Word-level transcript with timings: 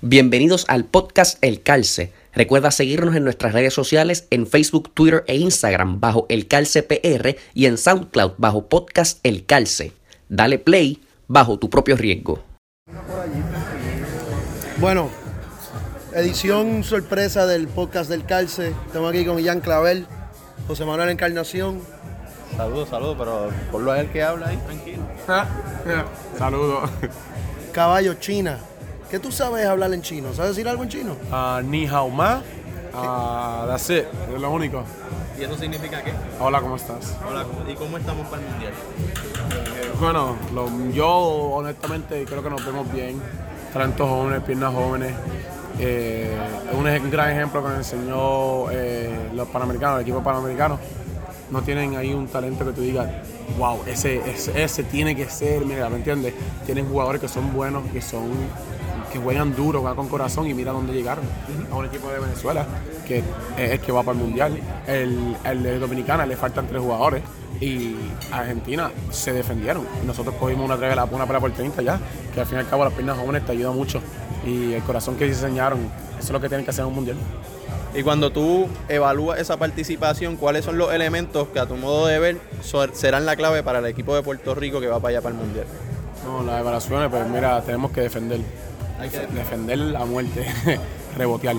Bienvenidos 0.00 0.64
al 0.68 0.84
podcast 0.84 1.42
El 1.42 1.60
Calce. 1.60 2.12
Recuerda 2.32 2.70
seguirnos 2.70 3.16
en 3.16 3.24
nuestras 3.24 3.52
redes 3.52 3.74
sociales 3.74 4.28
en 4.30 4.46
Facebook, 4.46 4.94
Twitter 4.94 5.24
e 5.26 5.34
Instagram 5.34 5.98
bajo 5.98 6.24
El 6.28 6.46
Calce 6.46 6.84
PR 6.84 7.34
y 7.52 7.66
en 7.66 7.76
SoundCloud 7.76 8.34
bajo 8.38 8.68
Podcast 8.68 9.18
El 9.24 9.44
Calce. 9.44 9.92
Dale 10.28 10.60
play 10.60 11.02
bajo 11.26 11.58
tu 11.58 11.68
propio 11.68 11.96
riesgo. 11.96 12.44
Bueno, 14.76 15.10
edición 16.14 16.84
sorpresa 16.84 17.46
del 17.46 17.66
podcast 17.66 18.08
del 18.08 18.24
Calce. 18.24 18.72
Estamos 18.86 19.10
aquí 19.10 19.24
con 19.24 19.40
Ian 19.40 19.60
Clavel, 19.60 20.06
José 20.68 20.84
Manuel 20.84 21.08
Encarnación. 21.08 21.80
Saludos, 22.56 22.88
saludos, 22.88 23.16
pero 23.18 23.50
por 23.72 23.82
lo 23.82 23.90
a 23.90 24.00
él 24.00 24.08
que 24.12 24.22
habla 24.22 24.46
ahí, 24.46 24.58
tranquilo. 24.58 25.02
Saludos. 26.38 26.88
Caballo 27.72 28.14
China. 28.14 28.60
¿Qué 29.10 29.18
tú 29.18 29.32
sabes 29.32 29.66
hablar 29.66 29.92
en 29.94 30.02
chino? 30.02 30.34
¿Sabes 30.34 30.50
decir 30.54 30.68
algo 30.68 30.82
en 30.82 30.88
chino? 30.90 31.16
Uh, 31.32 31.62
ni 31.62 31.86
hao 31.86 32.10
ma. 32.10 32.42
Uh, 32.92 33.66
that's 33.66 33.88
it. 33.90 34.04
Es 34.34 34.40
lo 34.40 34.50
único. 34.50 34.82
¿Y 35.38 35.44
eso 35.44 35.56
significa 35.56 36.02
qué? 36.02 36.12
Hola, 36.40 36.60
¿cómo 36.60 36.76
estás? 36.76 37.16
Hola, 37.26 37.46
¿y 37.70 37.74
cómo 37.74 37.96
estamos 37.96 38.26
para 38.26 38.42
el 38.42 38.48
mundial? 38.50 38.72
Eh, 38.72 39.92
bueno, 40.00 40.36
lo- 40.52 40.90
yo 40.92 41.08
honestamente 41.08 42.24
creo 42.24 42.42
que 42.42 42.50
nos 42.50 42.64
vemos 42.66 42.92
bien. 42.92 43.20
Talentos 43.72 44.08
jóvenes, 44.08 44.42
piernas 44.42 44.74
jóvenes. 44.74 45.14
Eh, 45.78 46.36
un, 46.72 46.86
un 46.86 47.10
gran 47.10 47.30
ejemplo 47.30 47.62
que 47.62 47.68
nos 47.68 47.78
enseñó 47.78 48.70
eh, 48.72 49.30
los 49.32 49.48
panamericanos, 49.48 49.96
el 49.96 50.02
equipo 50.02 50.22
panamericano. 50.22 50.78
No 51.50 51.62
tienen 51.62 51.96
ahí 51.96 52.12
un 52.12 52.26
talento 52.26 52.64
que 52.66 52.72
tú 52.72 52.82
digas, 52.82 53.08
wow, 53.56 53.80
ese, 53.86 54.18
ese, 54.30 54.62
ese 54.62 54.82
tiene 54.82 55.16
que 55.16 55.30
ser, 55.30 55.64
mira, 55.64 55.88
¿me 55.88 55.96
entiendes? 55.96 56.34
Tienen 56.66 56.86
jugadores 56.88 57.22
que 57.22 57.28
son 57.28 57.54
buenos, 57.54 57.84
que 57.90 58.02
son 58.02 58.28
que 59.12 59.18
juegan 59.18 59.54
duro, 59.54 59.80
juegan 59.80 59.96
con 59.96 60.08
corazón 60.08 60.46
y 60.46 60.54
mira 60.54 60.72
dónde 60.72 60.92
llegaron. 60.92 61.24
A 61.70 61.74
un 61.76 61.86
equipo 61.86 62.08
de 62.10 62.18
Venezuela 62.20 62.66
que 63.06 63.18
es 63.56 63.70
el 63.72 63.80
que 63.80 63.90
va 63.92 64.02
para 64.02 64.18
el 64.18 64.24
mundial. 64.24 64.58
El, 64.86 65.36
el 65.44 65.62
de 65.62 65.78
Dominicana 65.78 66.26
le 66.26 66.36
faltan 66.36 66.66
tres 66.66 66.80
jugadores 66.82 67.22
y 67.60 67.96
Argentina 68.30 68.90
se 69.10 69.32
defendieron. 69.32 69.86
Y 70.02 70.06
nosotros 70.06 70.34
cogimos 70.38 70.64
una, 70.66 70.76
tres- 70.76 70.96
una 71.10 71.24
pelea 71.26 71.40
por 71.40 71.50
30 71.52 71.82
ya, 71.82 71.98
que 72.34 72.40
al 72.40 72.46
fin 72.46 72.58
y 72.58 72.60
al 72.60 72.68
cabo 72.68 72.84
las 72.84 72.92
piernas 72.92 73.18
jóvenes 73.18 73.44
te 73.46 73.52
ayudan 73.52 73.74
mucho. 73.74 74.00
Y 74.46 74.74
el 74.74 74.82
corazón 74.82 75.16
que 75.16 75.24
diseñaron, 75.26 75.80
eso 76.18 76.26
es 76.26 76.30
lo 76.30 76.40
que 76.40 76.48
tienen 76.48 76.64
que 76.64 76.70
hacer 76.70 76.82
en 76.82 76.88
un 76.88 76.94
mundial. 76.94 77.16
Y 77.94 78.02
cuando 78.02 78.30
tú 78.30 78.68
evalúas 78.88 79.40
esa 79.40 79.56
participación, 79.56 80.36
¿cuáles 80.36 80.64
son 80.64 80.76
los 80.76 80.92
elementos 80.92 81.48
que 81.48 81.58
a 81.58 81.66
tu 81.66 81.74
modo 81.76 82.06
de 82.06 82.18
ver 82.18 82.36
serán 82.92 83.24
la 83.24 83.34
clave 83.34 83.62
para 83.62 83.78
el 83.78 83.86
equipo 83.86 84.14
de 84.14 84.22
Puerto 84.22 84.54
Rico 84.54 84.78
que 84.80 84.86
va 84.86 85.00
para 85.00 85.12
allá 85.16 85.22
para 85.22 85.34
el 85.34 85.40
mundial? 85.40 85.64
No, 86.26 86.42
las 86.44 86.60
evaluaciones, 86.60 87.08
pues 87.10 87.26
mira, 87.28 87.60
tenemos 87.62 87.90
que 87.90 88.02
defender. 88.02 88.40
Hay 88.98 89.08
que 89.10 89.18
defender 89.28 89.96
a 89.96 90.04
muerte, 90.04 90.46
rebotear. 91.16 91.56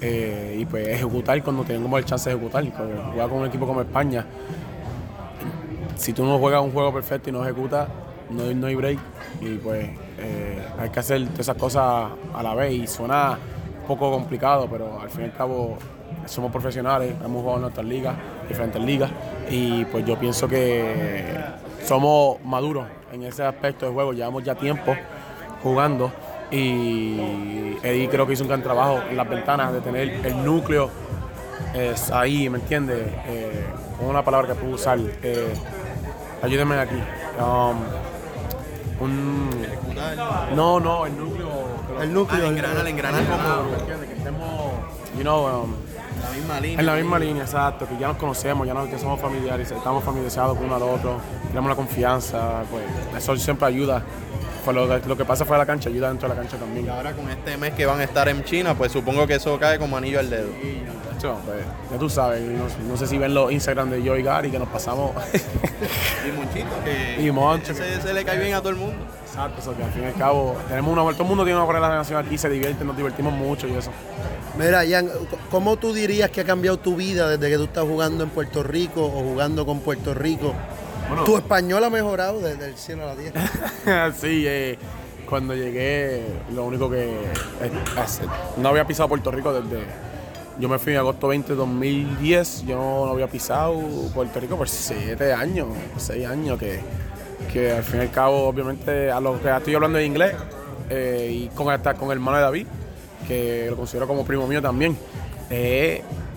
Eh, 0.00 0.58
y 0.60 0.64
pues 0.66 0.86
ejecutar 0.88 1.42
cuando 1.42 1.64
tengamos 1.64 1.98
el 1.98 2.04
chance 2.04 2.28
de 2.28 2.36
ejecutar. 2.36 2.64
Jugar 3.12 3.28
con 3.28 3.38
un 3.38 3.46
equipo 3.46 3.66
como 3.66 3.80
España, 3.80 4.26
si 5.96 6.12
tú 6.12 6.24
no 6.24 6.38
juegas 6.38 6.62
un 6.62 6.72
juego 6.72 6.92
perfecto 6.92 7.30
y 7.30 7.32
no 7.32 7.42
ejecutas, 7.42 7.88
no, 8.30 8.44
no 8.52 8.66
hay 8.66 8.74
break. 8.74 8.98
Y 9.40 9.56
pues 9.56 9.88
eh, 10.18 10.62
hay 10.78 10.90
que 10.90 11.00
hacer 11.00 11.22
todas 11.24 11.40
esas 11.40 11.56
cosas 11.56 12.10
a 12.34 12.42
la 12.42 12.54
vez. 12.54 12.72
Y 12.74 12.86
suena 12.86 13.38
un 13.80 13.86
poco 13.86 14.10
complicado, 14.10 14.68
pero 14.70 15.00
al 15.00 15.08
fin 15.08 15.22
y 15.22 15.24
al 15.24 15.32
cabo 15.32 15.78
somos 16.26 16.50
profesionales, 16.50 17.14
hemos 17.24 17.40
jugado 17.40 17.56
en 17.56 17.62
nuestras 17.62 17.86
ligas, 17.86 18.14
diferentes 18.48 18.82
ligas. 18.82 19.10
Y 19.48 19.84
pues 19.86 20.04
yo 20.04 20.18
pienso 20.18 20.46
que 20.46 21.34
somos 21.84 22.42
maduros 22.44 22.86
en 23.12 23.22
ese 23.22 23.44
aspecto 23.44 23.86
de 23.86 23.92
juego. 23.92 24.12
Llevamos 24.12 24.44
ya 24.44 24.54
tiempo 24.54 24.94
jugando 25.62 26.12
y 26.50 27.76
Eddie 27.82 28.08
creo 28.08 28.26
que 28.26 28.34
hizo 28.34 28.42
un 28.42 28.48
gran 28.48 28.62
trabajo 28.62 29.00
en 29.08 29.16
las 29.16 29.28
ventanas 29.28 29.72
de 29.72 29.80
tener 29.80 30.08
el 30.24 30.44
núcleo 30.44 30.90
es 31.74 32.10
ahí, 32.10 32.48
¿me 32.48 32.58
entiendes? 32.58 33.02
Eh, 33.26 33.64
una 34.00 34.24
palabra 34.24 34.48
que 34.48 34.54
puedo 34.54 34.74
usar. 34.74 34.98
eh, 35.22 35.54
ayúdenme 36.42 36.78
aquí. 36.78 36.96
Um, 37.40 37.76
un, 39.00 39.50
no, 40.54 40.78
no, 40.78 41.06
el 41.06 41.18
núcleo. 41.18 41.48
El 42.00 42.14
núcleo. 42.14 42.46
Ah, 42.46 42.48
engranar, 42.48 42.86
engranar 42.86 43.24
como 43.24 43.70
¿Me 43.70 43.78
entiendes? 43.78 44.08
Que 44.08 44.16
estemos, 44.16 44.72
you 45.16 45.22
know, 45.22 45.64
um, 45.64 45.74
la 46.22 46.30
misma 46.30 46.60
línea. 46.60 46.80
en 46.80 46.86
la 46.86 46.94
misma 46.94 47.18
línea, 47.18 47.42
exacto, 47.42 47.88
que 47.88 47.98
ya 47.98 48.08
nos 48.08 48.16
conocemos, 48.18 48.66
ya 48.66 48.74
nos, 48.74 48.88
que 48.88 48.98
somos 48.98 49.20
familiares, 49.20 49.70
estamos 49.70 50.04
familiarizados 50.04 50.56
con 50.56 50.66
uno 50.66 50.76
al 50.76 50.82
otro, 50.82 51.18
tenemos 51.48 51.68
la 51.68 51.76
confianza, 51.76 52.62
pues 52.70 52.84
eso 53.16 53.36
siempre 53.36 53.66
ayuda. 53.66 54.04
Pues 54.64 54.74
lo, 54.74 54.88
que- 54.88 55.06
lo 55.08 55.16
que 55.16 55.24
pasa 55.24 55.44
fuera 55.44 55.58
de 55.62 55.66
la 55.66 55.72
cancha 55.72 55.88
ayuda 55.90 56.08
dentro 56.08 56.28
de 56.28 56.34
la 56.34 56.40
cancha 56.40 56.56
también. 56.56 56.86
Y 56.86 56.88
ahora 56.88 57.12
con 57.12 57.28
este 57.30 57.56
mes 57.56 57.74
que 57.74 57.84
van 57.86 58.00
a 58.00 58.04
estar 58.04 58.28
en 58.28 58.42
China, 58.44 58.74
pues 58.74 58.92
supongo 58.92 59.26
que 59.26 59.34
eso 59.34 59.58
cae 59.58 59.78
como 59.78 59.96
anillo 59.96 60.18
al 60.20 60.30
dedo. 60.30 60.48
Chacho, 61.16 61.36
pues, 61.44 61.58
ya 61.92 61.98
tú 61.98 62.08
sabes, 62.08 62.40
no, 62.42 62.64
no 62.88 62.96
sé 62.96 63.06
si 63.06 63.18
ven 63.18 63.34
los 63.34 63.52
Instagram 63.52 63.90
de 63.90 64.02
yo 64.02 64.16
y 64.16 64.22
Gary 64.22 64.50
que 64.50 64.58
nos 64.58 64.68
pasamos. 64.68 65.12
Y 66.26 66.32
Monchito, 66.36 66.68
que 66.84 67.22
Y 67.26 67.30
Moncho. 67.30 67.72
ese 67.72 68.00
se 68.00 68.14
le 68.14 68.24
cae 68.24 68.38
bien 68.38 68.54
a 68.54 68.58
todo 68.60 68.70
el 68.70 68.76
mundo. 68.76 68.96
Exacto, 69.26 69.60
eso 69.60 69.76
que 69.76 69.82
al 69.84 69.90
fin 69.92 70.02
y 70.04 70.06
al 70.06 70.14
cabo 70.14 70.56
tenemos 70.68 70.92
una 70.96 71.02
todo 71.12 71.22
el 71.24 71.28
mundo 71.28 71.44
tiene 71.44 71.56
una 71.58 71.66
buena 71.66 71.88
relación 71.88 72.24
aquí, 72.24 72.38
se 72.38 72.48
divierte, 72.48 72.84
nos 72.84 72.96
divertimos 72.96 73.32
mucho 73.34 73.66
y 73.68 73.74
eso. 73.74 73.90
Mira, 74.58 74.84
Ian, 74.84 75.10
¿cómo 75.50 75.76
tú 75.76 75.92
dirías 75.92 76.30
que 76.30 76.40
ha 76.40 76.44
cambiado 76.44 76.78
tu 76.78 76.94
vida 76.96 77.28
desde 77.28 77.50
que 77.50 77.56
tú 77.56 77.64
estás 77.64 77.84
jugando 77.84 78.22
en 78.24 78.30
Puerto 78.30 78.62
Rico 78.62 79.04
o 79.04 79.10
jugando 79.22 79.66
con 79.66 79.80
Puerto 79.80 80.14
Rico? 80.14 80.54
Bueno. 81.08 81.24
Tu 81.24 81.36
español 81.36 81.84
ha 81.84 81.90
mejorado 81.90 82.40
desde 82.40 82.66
el 82.66 82.76
cielo 82.76 83.04
a 83.04 83.14
la 83.14 83.16
tierra. 83.16 84.12
sí, 84.20 84.44
eh, 84.46 84.78
cuando 85.28 85.54
llegué, 85.54 86.24
lo 86.54 86.64
único 86.64 86.90
que. 86.90 87.04
eh, 87.04 87.70
no 88.56 88.68
había 88.68 88.86
pisado 88.86 89.08
Puerto 89.08 89.30
Rico 89.30 89.52
desde. 89.52 89.84
Yo 90.58 90.68
me 90.68 90.78
fui 90.78 90.92
en 90.92 91.00
agosto 91.00 91.28
20 91.28 91.48
de 91.50 91.56
2010. 91.56 92.66
Yo 92.66 92.76
no, 92.76 93.06
no 93.06 93.12
había 93.12 93.26
pisado 93.26 93.74
Puerto 94.14 94.38
Rico 94.40 94.56
por 94.56 94.68
siete 94.68 95.32
años, 95.32 95.68
seis 95.96 96.26
años, 96.26 96.58
que, 96.58 96.80
que 97.52 97.72
al 97.72 97.82
fin 97.82 98.00
y 98.00 98.02
al 98.02 98.10
cabo, 98.10 98.46
obviamente, 98.46 99.10
a 99.10 99.20
lo 99.20 99.40
que 99.40 99.50
estoy 99.50 99.74
hablando 99.74 99.98
en 99.98 100.06
inglés 100.06 100.34
eh, 100.90 101.28
y 101.32 101.48
con, 101.48 101.70
hasta 101.70 101.94
con 101.94 102.10
el 102.10 102.18
hermano 102.18 102.36
de 102.36 102.42
David, 102.44 102.66
que 103.26 103.66
lo 103.68 103.76
considero 103.76 104.06
como 104.06 104.24
primo 104.24 104.46
mío 104.46 104.62
también. 104.62 104.96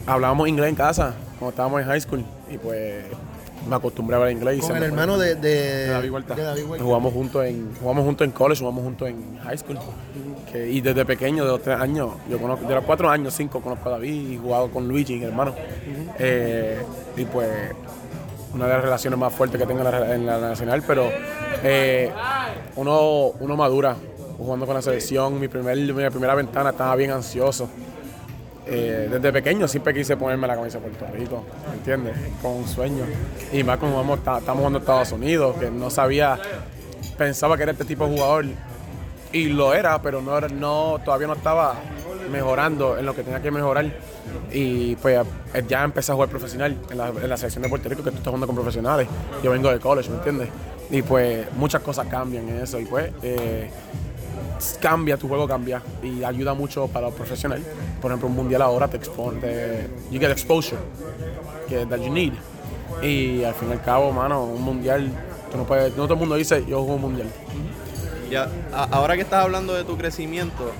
hablábamos 0.07 0.47
inglés 0.47 0.69
en 0.69 0.75
casa 0.75 1.13
cuando 1.37 1.51
estábamos 1.51 1.81
en 1.81 1.87
high 1.87 2.01
school 2.01 2.25
y 2.49 2.57
pues 2.57 3.03
me 3.69 3.75
acostumbré 3.75 4.15
a 4.15 4.17
hablar 4.19 4.31
inglés. 4.31 4.65
Con 4.65 4.77
el 4.77 4.83
hermano 4.83 5.17
de, 5.17 5.35
de, 5.35 5.49
De 5.49 5.87
David 5.87 6.11
Huerta. 6.11 6.35
de 6.35 6.43
David 6.43 6.63
Huerta. 6.65 6.83
Jugamos 6.85 7.13
juntos 7.13 7.45
en, 7.45 7.75
jugamos 7.79 8.05
juntos 8.05 8.25
en 8.25 8.31
college, 8.31 8.59
jugamos 8.59 8.83
juntos 8.83 9.07
en 9.09 9.37
high 9.39 9.57
school. 9.57 9.77
Que- 10.51 10.69
y 10.69 10.81
desde 10.81 11.03
pequeño, 11.05 11.43
de 11.45 11.51
los 11.51 11.61
tres 11.61 11.79
años, 11.79 12.11
yo 12.29 12.39
conozco, 12.39 12.67
de 12.67 12.75
los 12.75 12.83
cuatro 12.85 13.09
años, 13.09 13.33
cinco, 13.33 13.61
conozco 13.61 13.89
a 13.89 13.93
David 13.93 14.31
y 14.31 14.37
jugado 14.37 14.69
con 14.71 14.87
Luigi, 14.87 15.15
mi 15.17 15.25
hermano. 15.25 15.53
Eh, 16.19 16.79
y 17.17 17.25
pues, 17.25 17.49
una 18.53 18.65
de 18.67 18.73
las 18.73 18.81
relaciones 18.83 19.19
más 19.19 19.33
fuertes 19.33 19.59
que 19.59 19.67
tengo 19.67 19.81
en 19.81 19.91
la, 19.91 20.15
en 20.15 20.25
la 20.25 20.39
nacional, 20.39 20.83
pero 20.87 21.09
eh, 21.63 22.09
uno, 22.75 23.31
uno 23.39 23.55
madura 23.57 23.95
jugando 24.37 24.65
con 24.65 24.75
la 24.75 24.81
selección. 24.81 25.39
Mi, 25.39 25.47
primer, 25.47 25.75
mi 25.77 26.09
primera 26.09 26.35
ventana 26.35 26.69
estaba 26.69 26.95
bien 26.95 27.11
ansioso. 27.11 27.67
Eh, 28.69 29.07
desde 29.11 29.31
pequeño 29.31 29.67
siempre 29.67 29.93
quise 29.93 30.17
ponerme 30.17 30.45
la 30.47 30.55
camisa 30.55 30.79
de 30.79 30.87
Puerto 30.89 31.05
Rico, 31.17 31.43
¿me 31.69 31.75
entiendes? 31.75 32.15
Con 32.41 32.51
un 32.53 32.67
sueño. 32.67 33.03
Y 33.53 33.63
más 33.63 33.77
como 33.77 33.95
vamos, 33.95 34.23
ta- 34.23 34.39
estamos 34.39 34.57
jugando 34.59 34.79
en 34.79 34.83
Estados 34.83 35.11
Unidos, 35.13 35.55
que 35.57 35.71
no 35.71 35.89
sabía, 35.89 36.37
pensaba 37.17 37.55
que 37.55 37.63
era 37.63 37.71
este 37.71 37.85
tipo 37.85 38.05
de 38.07 38.15
jugador 38.17 38.45
y 39.31 39.45
lo 39.47 39.73
era, 39.73 40.01
pero 40.01 40.21
no, 40.21 40.39
no 40.41 40.99
todavía 41.03 41.27
no 41.27 41.33
estaba 41.33 41.75
mejorando 42.31 42.97
en 42.97 43.05
lo 43.05 43.15
que 43.15 43.23
tenía 43.23 43.41
que 43.41 43.51
mejorar. 43.51 43.85
Y 44.51 44.95
pues 44.97 45.25
eh, 45.53 45.63
ya 45.67 45.83
empecé 45.83 46.11
a 46.11 46.15
jugar 46.15 46.29
profesional 46.29 46.75
en 46.89 46.97
la, 46.97 47.07
en 47.09 47.29
la 47.29 47.37
selección 47.37 47.63
de 47.63 47.69
Puerto 47.69 47.87
Rico, 47.87 48.03
que 48.03 48.11
tú 48.11 48.17
estás 48.17 48.27
jugando 48.27 48.47
con 48.47 48.55
profesionales. 48.55 49.07
Yo 49.43 49.51
vengo 49.51 49.71
de 49.71 49.79
college, 49.79 50.09
¿me 50.09 50.17
entiendes? 50.17 50.49
Y 50.91 51.01
pues 51.01 51.47
muchas 51.55 51.81
cosas 51.81 52.07
cambian 52.07 52.47
en 52.49 52.57
eso. 52.61 52.79
Y 52.79 52.85
pues 52.85 53.11
eh, 53.23 53.69
cambia, 54.79 55.17
tu 55.17 55.27
juego 55.27 55.47
cambia 55.47 55.81
y 56.03 56.23
ayuda 56.23 56.53
mucho 56.53 56.87
para 56.87 57.07
los 57.07 57.15
profesionales. 57.15 57.65
Por 58.01 58.11
ejemplo, 58.11 58.27
un 58.29 58.35
mundial 58.35 58.61
ahora 58.61 58.87
te 58.87 58.97
expone, 58.97 59.39
te, 59.39 59.87
you 60.11 60.19
get 60.19 60.31
exposure 60.31 60.77
que 61.67 61.85
that 61.85 61.99
you 61.99 62.11
need. 62.11 62.33
Y 63.01 63.43
al 63.43 63.53
fin 63.53 63.69
y 63.69 63.73
al 63.73 63.81
cabo, 63.81 64.11
mano, 64.11 64.43
un 64.45 64.61
mundial, 64.61 65.11
tú 65.51 65.57
no 65.57 65.63
puedes, 65.65 65.95
no 65.95 66.03
todo 66.03 66.13
el 66.15 66.19
mundo 66.19 66.35
dice 66.35 66.63
yo 66.67 66.79
juego 66.79 66.95
un 66.95 67.01
mundial. 67.01 67.27
Ya, 68.31 68.49
a- 68.73 68.83
ahora 68.91 69.15
que 69.15 69.21
estás 69.21 69.43
hablando 69.43 69.73
de 69.73 69.83
tu 69.83 69.97
crecimiento, 69.97 70.71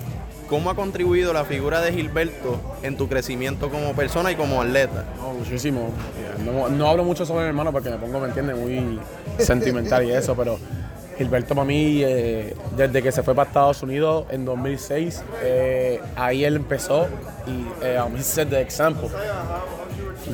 ¿cómo 0.49 0.69
ha 0.69 0.75
contribuido 0.75 1.31
la 1.33 1.45
figura 1.45 1.79
de 1.81 1.93
Gilberto 1.93 2.59
en 2.83 2.97
tu 2.97 3.07
crecimiento 3.07 3.69
como 3.69 3.93
persona 3.93 4.31
y 4.31 4.35
como 4.35 4.61
atleta? 4.61 5.05
No, 5.17 5.33
muchísimo. 5.33 5.89
No, 6.45 6.69
no 6.69 6.89
hablo 6.89 7.03
mucho 7.03 7.25
sobre 7.25 7.43
mi 7.43 7.49
hermano 7.49 7.71
porque 7.71 7.89
me 7.89 7.97
pongo, 7.97 8.19
me 8.19 8.27
entiende, 8.27 8.53
muy 8.55 8.99
sentimental 9.39 10.05
y 10.05 10.11
eso, 10.11 10.35
pero 10.35 10.57
Gilberto 11.17 11.55
para 11.55 11.65
mí, 11.65 12.01
eh, 12.03 12.55
desde 12.75 13.01
que 13.01 13.11
se 13.11 13.23
fue 13.23 13.33
para 13.33 13.47
Estados 13.47 13.81
Unidos 13.81 14.25
en 14.29 14.45
2006, 14.45 15.23
eh, 15.41 15.99
ahí 16.15 16.43
él 16.45 16.57
empezó 16.57 17.07
y 17.47 17.85
eh, 17.85 17.99
um, 17.99 18.15
he 18.15 18.21
set 18.21 18.49
the 18.49 18.61
example. 18.61 19.09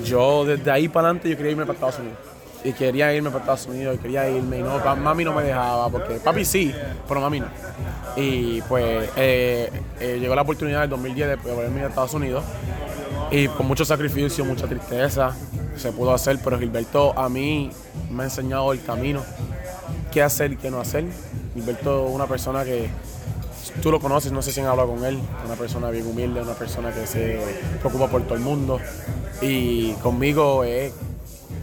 Yo 0.04 0.44
desde 0.44 0.70
ahí 0.70 0.90
para 0.90 1.08
adelante 1.08 1.30
yo 1.30 1.38
quería 1.38 1.52
irme 1.52 1.66
para 1.66 1.76
Estados 1.76 2.00
Unidos. 2.00 2.18
y 2.66 2.72
quería 2.72 3.14
irme 3.14 3.30
para 3.30 3.42
Estados 3.42 3.66
Unidos, 3.68 3.96
y 3.96 3.98
quería 3.98 4.30
irme, 4.30 4.60
y 4.60 4.64
no, 4.64 4.80
mami 4.96 5.26
no 5.26 5.34
me 5.34 5.44
dejaba, 5.44 5.90
porque 5.90 6.14
papi 6.16 6.46
sí, 6.46 6.74
pero 7.08 7.20
mami 7.20 7.42
no. 7.42 7.48
Y 8.16 8.62
pues 8.62 9.10
llegó 10.00 10.34
la 10.34 10.44
oportunidad 10.44 10.80
en 10.80 10.84
el 10.84 10.90
2010 10.90 11.28
de 11.28 11.38
poderme 11.38 11.80
ir 11.80 11.86
a 11.86 11.90
Estados 11.90 12.14
Unidos, 12.14 12.44
y 13.32 13.50
con 13.50 13.68
mucho 13.68 13.84
sacrificio, 13.84 14.46
mucha 14.46 14.66
tristeza, 14.66 15.36
se 15.76 15.92
pudo 15.92 16.14
hacer, 16.14 16.40
pero 16.44 16.58
Gilberto 16.58 17.18
a 17.18 17.28
mí 17.28 17.70
me 18.10 18.24
ha 18.24 18.26
enseñado 18.28 18.72
el 18.72 18.82
camino, 18.82 19.24
qué 20.14 20.22
hacer 20.22 20.52
y 20.54 20.56
qué 20.58 20.70
no 20.70 20.80
hacer. 20.80 21.06
Gilberto 21.54 22.06
una 22.08 22.28
persona 22.28 22.64
que 22.64 22.88
tú 23.82 23.92
lo 23.92 24.00
conoces, 24.00 24.32
no 24.32 24.42
sé 24.42 24.52
si 24.52 24.60
han 24.62 24.68
hablado 24.68 24.90
con 24.94 25.04
él, 25.06 25.18
una 25.46 25.56
persona 25.56 25.90
bien 25.90 26.06
humilde, 26.08 26.42
una 26.42 26.54
persona 26.54 26.92
que 26.92 27.08
se 27.08 27.40
preocupa 27.80 28.08
por 28.08 28.22
todo 28.24 28.36
el 28.36 28.42
mundo. 28.42 28.80
Y 29.42 29.92
conmigo 29.94 30.64
es, 30.64 30.94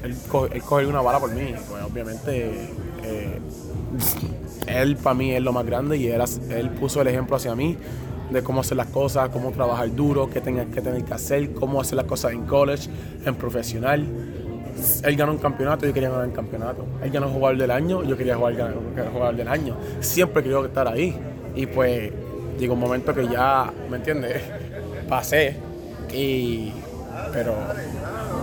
él, 0.03 0.17
co- 0.29 0.47
él 0.47 0.63
coge 0.63 0.87
una 0.87 1.01
bala 1.01 1.19
por 1.21 1.31
mí. 1.33 1.55
Pues 1.69 1.83
obviamente 1.85 2.69
eh, 3.05 3.39
él 4.67 4.97
para 4.97 5.15
mí 5.15 5.33
es 5.33 5.43
lo 5.43 5.53
más 5.53 5.65
grande 5.65 5.97
y 5.97 6.09
él, 6.09 6.71
puso 6.79 7.01
el 7.03 7.09
ejemplo 7.09 7.37
hacia 7.37 7.55
mí 7.55 7.77
de 8.31 8.43
cómo 8.43 8.61
hacer 8.61 8.77
las 8.77 8.87
cosas, 8.87 9.31
cómo 9.31 9.51
trabajar 9.51 9.93
duro, 9.95 10.31
qué 10.31 10.41
tenía 10.41 10.65
que 10.67 10.81
tener 10.81 11.05
que 11.05 11.15
hacer, 11.15 11.53
cómo 11.53 11.81
hacer 11.81 11.97
las 11.97 12.07
cosas 12.07 12.33
en 12.33 12.43
college, 12.47 12.89
en 13.25 13.35
profesional. 13.35 14.07
Él 15.03 15.17
ganó 15.17 15.33
un 15.33 15.39
campeonato, 15.39 15.87
yo 15.87 15.93
quería 15.93 16.11
ganar 16.11 16.27
el 16.27 16.33
campeonato. 16.33 16.85
Él 17.03 17.11
ganó 17.11 17.29
jugador 17.29 17.59
del 17.59 17.71
año, 17.71 18.03
yo 18.03 18.17
quería 18.17 18.37
jugar 18.37 18.75
jugador 19.13 19.37
del 19.37 19.49
año. 19.49 19.77
Siempre 20.01 20.43
quería 20.43 20.59
estar 20.61 20.89
ahí. 20.89 21.19
Y 21.55 21.67
pues 21.67 22.13
llegó 22.59 22.75
un 22.75 22.81
momento 22.81 23.15
que 23.15 23.27
ya, 23.29 23.73
¿me 23.91 23.97
entiendes? 23.97 24.43
Pasé. 25.09 25.57
Y, 26.13 26.73
pero 27.33 27.55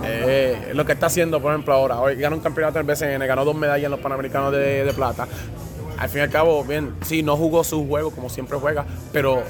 eh, 0.04 0.72
lo 0.74 0.84
que 0.84 0.92
está 0.92 1.06
haciendo, 1.06 1.40
por 1.40 1.52
ejemplo, 1.52 1.74
ahora, 1.74 2.00
hoy 2.00 2.16
ganó 2.16 2.36
un 2.36 2.42
campeonato 2.42 2.78
en 2.78 2.88
el 2.88 2.94
BCN, 2.94 3.26
ganó 3.26 3.44
dos 3.44 3.54
medallas 3.54 3.84
en 3.86 3.90
los 3.90 4.00
Panamericanos 4.00 4.52
de, 4.52 4.84
de 4.84 4.92
plata. 4.92 5.26
Al 5.98 6.08
fin 6.08 6.20
y 6.20 6.22
al 6.22 6.30
cabo, 6.30 6.62
bien, 6.64 6.94
sí, 7.02 7.22
no 7.22 7.36
jugó 7.36 7.64
su 7.64 7.86
juego 7.86 8.10
como 8.12 8.28
siempre 8.28 8.56
juega, 8.58 8.86
pero 9.12 9.42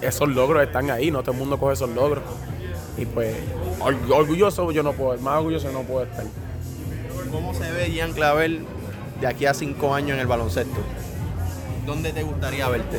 esos 0.00 0.28
logros 0.28 0.62
están 0.62 0.90
ahí, 0.90 1.10
no 1.10 1.22
todo 1.22 1.32
el 1.32 1.38
mundo 1.38 1.58
coge 1.58 1.74
esos 1.74 1.90
logros. 1.90 2.22
Y 3.00 3.06
pues, 3.06 3.34
or- 3.80 3.96
orgulloso 4.12 4.70
yo 4.70 4.82
no 4.84 4.92
puedo, 4.92 5.18
más 5.20 5.38
orgulloso 5.38 5.72
no 5.72 5.82
puedo 5.82 6.04
estar. 6.04 6.24
¿Cómo 7.32 7.54
se 7.54 7.70
ve 7.72 7.86
Gian 7.90 8.12
Clavel 8.12 8.64
de 9.20 9.26
aquí 9.26 9.46
a 9.46 9.54
cinco 9.54 9.94
años 9.94 10.12
en 10.12 10.20
el 10.20 10.26
baloncesto? 10.26 10.80
¿Dónde 11.86 12.12
te 12.12 12.22
gustaría 12.22 12.68
verte? 12.68 12.98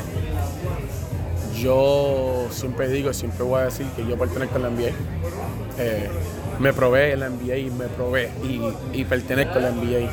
Yo 1.59 2.47
siempre 2.49 2.87
digo, 2.87 3.13
siempre 3.13 3.43
voy 3.43 3.61
a 3.61 3.65
decir 3.65 3.85
que 3.95 4.05
yo 4.07 4.17
pertenezco 4.17 4.55
a 4.55 4.59
la 4.59 4.69
NBA. 4.69 4.89
Eh, 5.77 6.09
me 6.59 6.73
probé 6.73 7.13
en 7.13 7.19
la 7.19 7.29
NBA 7.29 7.57
y 7.57 7.69
me 7.69 7.85
probé 7.87 8.31
y, 8.43 8.61
y 8.93 9.05
pertenezco 9.05 9.59
a 9.59 9.61
la 9.61 9.71
NBA. 9.71 10.09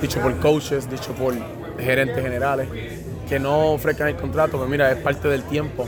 Dicho 0.00 0.20
por 0.20 0.36
coaches, 0.38 0.90
dicho 0.90 1.12
por 1.12 1.34
gerentes 1.78 2.22
generales, 2.22 2.68
que 3.28 3.38
no 3.40 3.72
ofrezcan 3.72 4.08
el 4.08 4.16
contrato, 4.16 4.52
pero 4.58 4.68
mira, 4.68 4.90
es 4.92 4.98
parte 4.98 5.28
del 5.28 5.42
tiempo. 5.44 5.86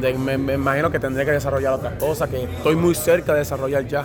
De- 0.00 0.14
me, 0.14 0.38
me 0.38 0.54
imagino 0.54 0.90
que 0.90 0.98
tendré 0.98 1.24
que 1.24 1.32
desarrollar 1.32 1.74
otras 1.74 1.94
cosas, 1.94 2.28
que 2.28 2.44
estoy 2.44 2.76
muy 2.76 2.94
cerca 2.94 3.32
de 3.32 3.40
desarrollar 3.40 3.86
ya. 3.86 4.04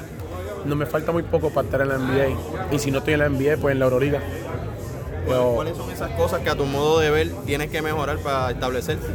No 0.65 0.75
me 0.75 0.85
falta 0.85 1.11
muy 1.11 1.23
poco 1.23 1.49
para 1.51 1.65
estar 1.65 1.81
en 1.81 1.89
la 1.89 1.95
NBA. 1.97 2.73
Y 2.73 2.79
si 2.79 2.89
no 2.91 2.99
estoy 2.99 3.13
en 3.13 3.19
la 3.19 3.29
NBA, 3.29 3.57
pues 3.57 3.73
en 3.73 3.79
la 3.79 3.85
Euroliga. 3.85 4.19
Pero- 5.27 5.53
¿Cuáles 5.55 5.77
son 5.77 5.89
esas 5.91 6.11
cosas 6.11 6.41
que 6.41 6.49
a 6.49 6.55
tu 6.55 6.65
modo 6.65 6.99
de 6.99 7.09
ver 7.09 7.29
tienes 7.45 7.69
que 7.69 7.81
mejorar 7.81 8.17
para 8.19 8.51
establecerte? 8.51 9.05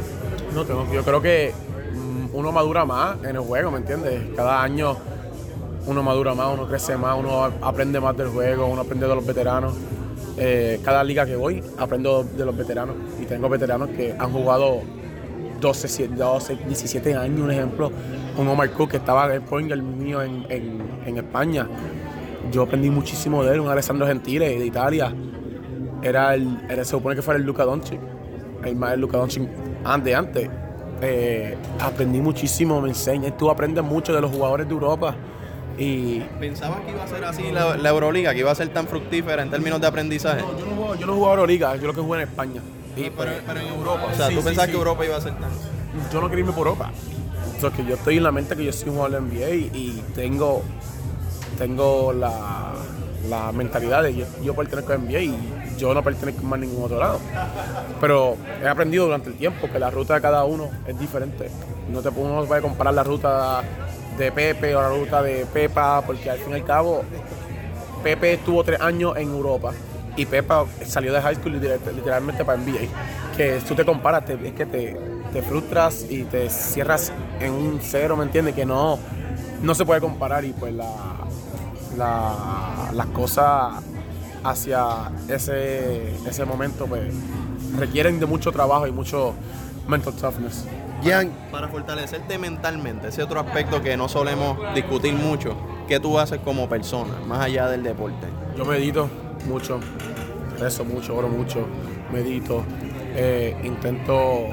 No, 0.53 0.65
tengo- 0.65 0.87
yo 0.93 1.03
creo 1.03 1.21
que 1.21 1.53
mm, 1.93 2.35
uno 2.35 2.51
madura 2.51 2.85
más 2.85 3.17
en 3.23 3.35
el 3.35 3.39
juego, 3.41 3.71
¿me 3.71 3.77
entiendes? 3.79 4.21
Cada 4.35 4.61
año 4.61 4.95
uno 5.87 6.03
madura 6.03 6.33
más, 6.35 6.53
uno 6.53 6.67
crece 6.67 6.95
más, 6.97 7.17
uno 7.17 7.43
aprende 7.61 7.99
más 7.99 8.15
del 8.15 8.27
juego, 8.27 8.67
uno 8.67 8.81
aprende 8.81 9.07
de 9.07 9.15
los 9.15 9.25
veteranos. 9.25 9.73
Eh, 10.37 10.79
cada 10.83 11.03
liga 11.03 11.25
que 11.25 11.35
voy 11.35 11.63
aprendo 11.77 12.23
de 12.23 12.45
los 12.45 12.55
veteranos 12.55 12.95
y 13.21 13.25
tengo 13.25 13.49
veteranos 13.49 13.89
que 13.89 14.15
han 14.17 14.31
jugado 14.31 14.81
12, 15.61 15.87
sie- 15.87 16.07
12 16.09 16.57
17 16.67 17.15
años, 17.15 17.39
un 17.39 17.51
ejemplo, 17.51 17.91
un 18.37 18.47
Omar 18.47 18.69
Cook 18.71 18.91
que 18.91 18.97
estaba 18.97 19.33
en 19.33 19.43
point 19.43 19.67
guard 19.69 19.81
mío 19.81 20.21
en, 20.21 20.45
en- 20.49 20.81
en 21.05 21.17
España. 21.17 21.67
Yo 22.51 22.63
aprendí 22.63 22.89
muchísimo 22.89 23.43
de 23.43 23.53
él, 23.53 23.59
un 23.61 23.69
Alessandro 23.69 24.05
Gentile 24.07 24.49
de 24.59 24.65
Italia. 24.65 25.13
Era 26.01 26.33
el, 26.33 26.59
era, 26.69 26.83
se 26.83 26.91
supone 26.91 27.15
que 27.15 27.21
fuera 27.21 27.39
el 27.39 27.45
Luca 27.45 27.63
Doncic, 27.63 27.99
el 28.65 28.75
más 28.75 28.93
el 28.93 28.99
Luca 29.01 29.17
Doncic 29.17 29.47
antes, 29.85 30.15
antes. 30.15 30.49
Eh, 31.03 31.55
aprendí 31.79 32.19
muchísimo, 32.19 32.81
me 32.81 32.89
enseña. 32.89 33.35
Tú 33.37 33.49
aprendes 33.49 33.83
mucho 33.83 34.13
de 34.13 34.21
los 34.21 34.31
jugadores 34.31 34.67
de 34.67 34.73
Europa. 34.73 35.15
Y 35.77 36.19
¿Pensabas 36.39 36.81
que 36.81 36.91
iba 36.91 37.03
a 37.03 37.07
ser 37.07 37.23
así 37.23 37.51
la, 37.51 37.77
la 37.77 37.89
Euroliga, 37.89 38.33
que 38.33 38.39
iba 38.39 38.51
a 38.51 38.55
ser 38.55 38.69
tan 38.69 38.87
fructífera 38.87 39.41
en 39.41 39.49
términos 39.49 39.79
de 39.79 39.87
aprendizaje? 39.87 40.41
yo 40.59 40.65
no 40.65 40.75
juego, 40.75 40.95
yo 40.95 41.05
no 41.07 41.13
Euroliga, 41.13 41.75
yo 41.75 41.87
lo 41.87 41.93
que 41.93 42.01
juego 42.01 42.15
en 42.15 42.21
España. 42.21 42.61
Pero, 43.09 43.31
pero 43.45 43.59
en 43.59 43.67
Europa. 43.67 44.07
O 44.11 44.15
sea, 44.15 44.27
Sí, 44.27 44.35
¿tú 44.35 44.41
sí, 44.41 44.45
pensabas 44.45 44.65
sí. 44.67 44.71
que 44.71 44.77
Europa 44.77 45.05
iba 45.05 45.17
a 45.17 45.21
ser 45.21 45.33
tan...? 45.33 45.51
yo 46.11 46.21
no 46.21 46.29
quería 46.29 46.43
irme 46.43 46.53
por 46.53 46.67
Europa. 46.67 46.91
O 47.57 47.59
sea, 47.59 47.69
que 47.69 47.85
yo 47.85 47.95
estoy 47.95 48.17
en 48.17 48.23
la 48.23 48.31
mente 48.31 48.55
que 48.55 48.63
yo 48.63 48.73
soy 48.73 48.89
un 48.89 48.95
jugador 48.95 49.21
de 49.21 49.27
NBA 49.29 49.77
y, 49.77 50.03
tengo, 50.15 50.63
tengo 51.57 52.13
la, 52.13 52.73
la 53.29 53.51
mentalidad 53.51 54.03
de 54.03 54.15
yo, 54.15 54.25
yo 54.43 54.55
pertenezco 54.55 54.93
a 54.93 54.97
NBA 54.97 55.19
y 55.19 55.37
yo 55.77 55.93
no 55.93 56.03
pertenezco 56.03 56.43
más 56.43 56.57
a 56.59 56.61
ningún 56.61 56.83
otro 56.83 56.99
lado. 56.99 57.19
Pero 57.99 58.37
he 58.63 58.67
aprendido 58.67 59.05
durante 59.05 59.29
el 59.29 59.35
tiempo 59.35 59.69
que 59.71 59.79
la 59.79 59.89
ruta 59.89 60.15
de 60.15 60.21
cada 60.21 60.43
uno 60.45 60.69
es 60.87 60.97
diferente. 60.97 61.49
No 61.91 62.01
te 62.01 62.09
uno 62.09 62.41
no 62.41 62.45
puede 62.45 62.61
comparar 62.61 62.93
la 62.93 63.03
ruta 63.03 63.63
de 64.17 64.31
Pepe 64.31 64.75
o 64.75 64.81
la 64.81 64.89
ruta 64.89 65.21
de 65.21 65.45
Pepa, 65.45 66.01
porque 66.05 66.29
al 66.29 66.39
fin 66.39 66.51
y 66.51 66.55
al 66.55 66.63
cabo 66.63 67.03
Pepe 68.03 68.33
estuvo 68.33 68.63
tres 68.63 68.79
años 68.81 69.15
en 69.17 69.29
Europa 69.29 69.71
y 70.21 70.25
Pepa 70.25 70.65
salió 70.85 71.11
de 71.13 71.21
high 71.21 71.35
school 71.35 71.53
literal- 71.53 71.79
literalmente 71.95 72.45
para 72.45 72.57
NBA. 72.61 72.87
Que 73.35 73.59
tú 73.67 73.73
te 73.75 73.83
comparas, 73.85 74.25
te- 74.25 74.47
es 74.47 74.53
que 74.53 74.65
te, 74.65 74.97
te 75.33 75.41
frustras 75.41 76.05
y 76.09 76.23
te 76.23 76.49
cierras 76.49 77.11
en 77.39 77.51
un 77.53 77.79
cero, 77.81 78.15
¿me 78.15 78.23
entiendes? 78.23 78.53
Que 78.53 78.65
no, 78.65 78.99
no 79.61 79.73
se 79.75 79.85
puede 79.85 79.99
comparar 80.01 80.45
y 80.45 80.53
pues 80.53 80.73
la, 80.73 80.91
la- 81.97 82.91
las 82.93 83.05
cosas 83.07 83.73
hacia 84.43 84.85
ese, 85.27 86.13
ese 86.27 86.45
momento 86.45 86.85
pues 86.87 87.01
requieren 87.77 88.19
de 88.19 88.25
mucho 88.25 88.51
trabajo 88.51 88.87
y 88.87 88.91
mucho 88.91 89.33
mental 89.87 90.13
toughness. 90.13 90.65
Gian, 91.03 91.31
Para 91.51 91.67
fortalecerte 91.67 92.37
mentalmente, 92.37 93.07
ese 93.07 93.23
otro 93.23 93.39
aspecto 93.39 93.81
que 93.81 93.97
no 93.97 94.07
solemos 94.07 94.57
discutir 94.75 95.13
mucho, 95.15 95.55
¿qué 95.87 95.99
tú 95.99 96.19
haces 96.19 96.39
como 96.43 96.69
persona, 96.69 97.13
más 97.27 97.39
allá 97.41 97.67
del 97.69 97.81
deporte? 97.81 98.27
Yo 98.55 98.65
medito 98.65 99.09
mucho, 99.45 99.79
rezo 100.59 100.85
mucho, 100.85 101.15
oro 101.15 101.27
mucho, 101.27 101.65
medito, 102.11 102.63
eh, 103.15 103.55
intento 103.63 104.47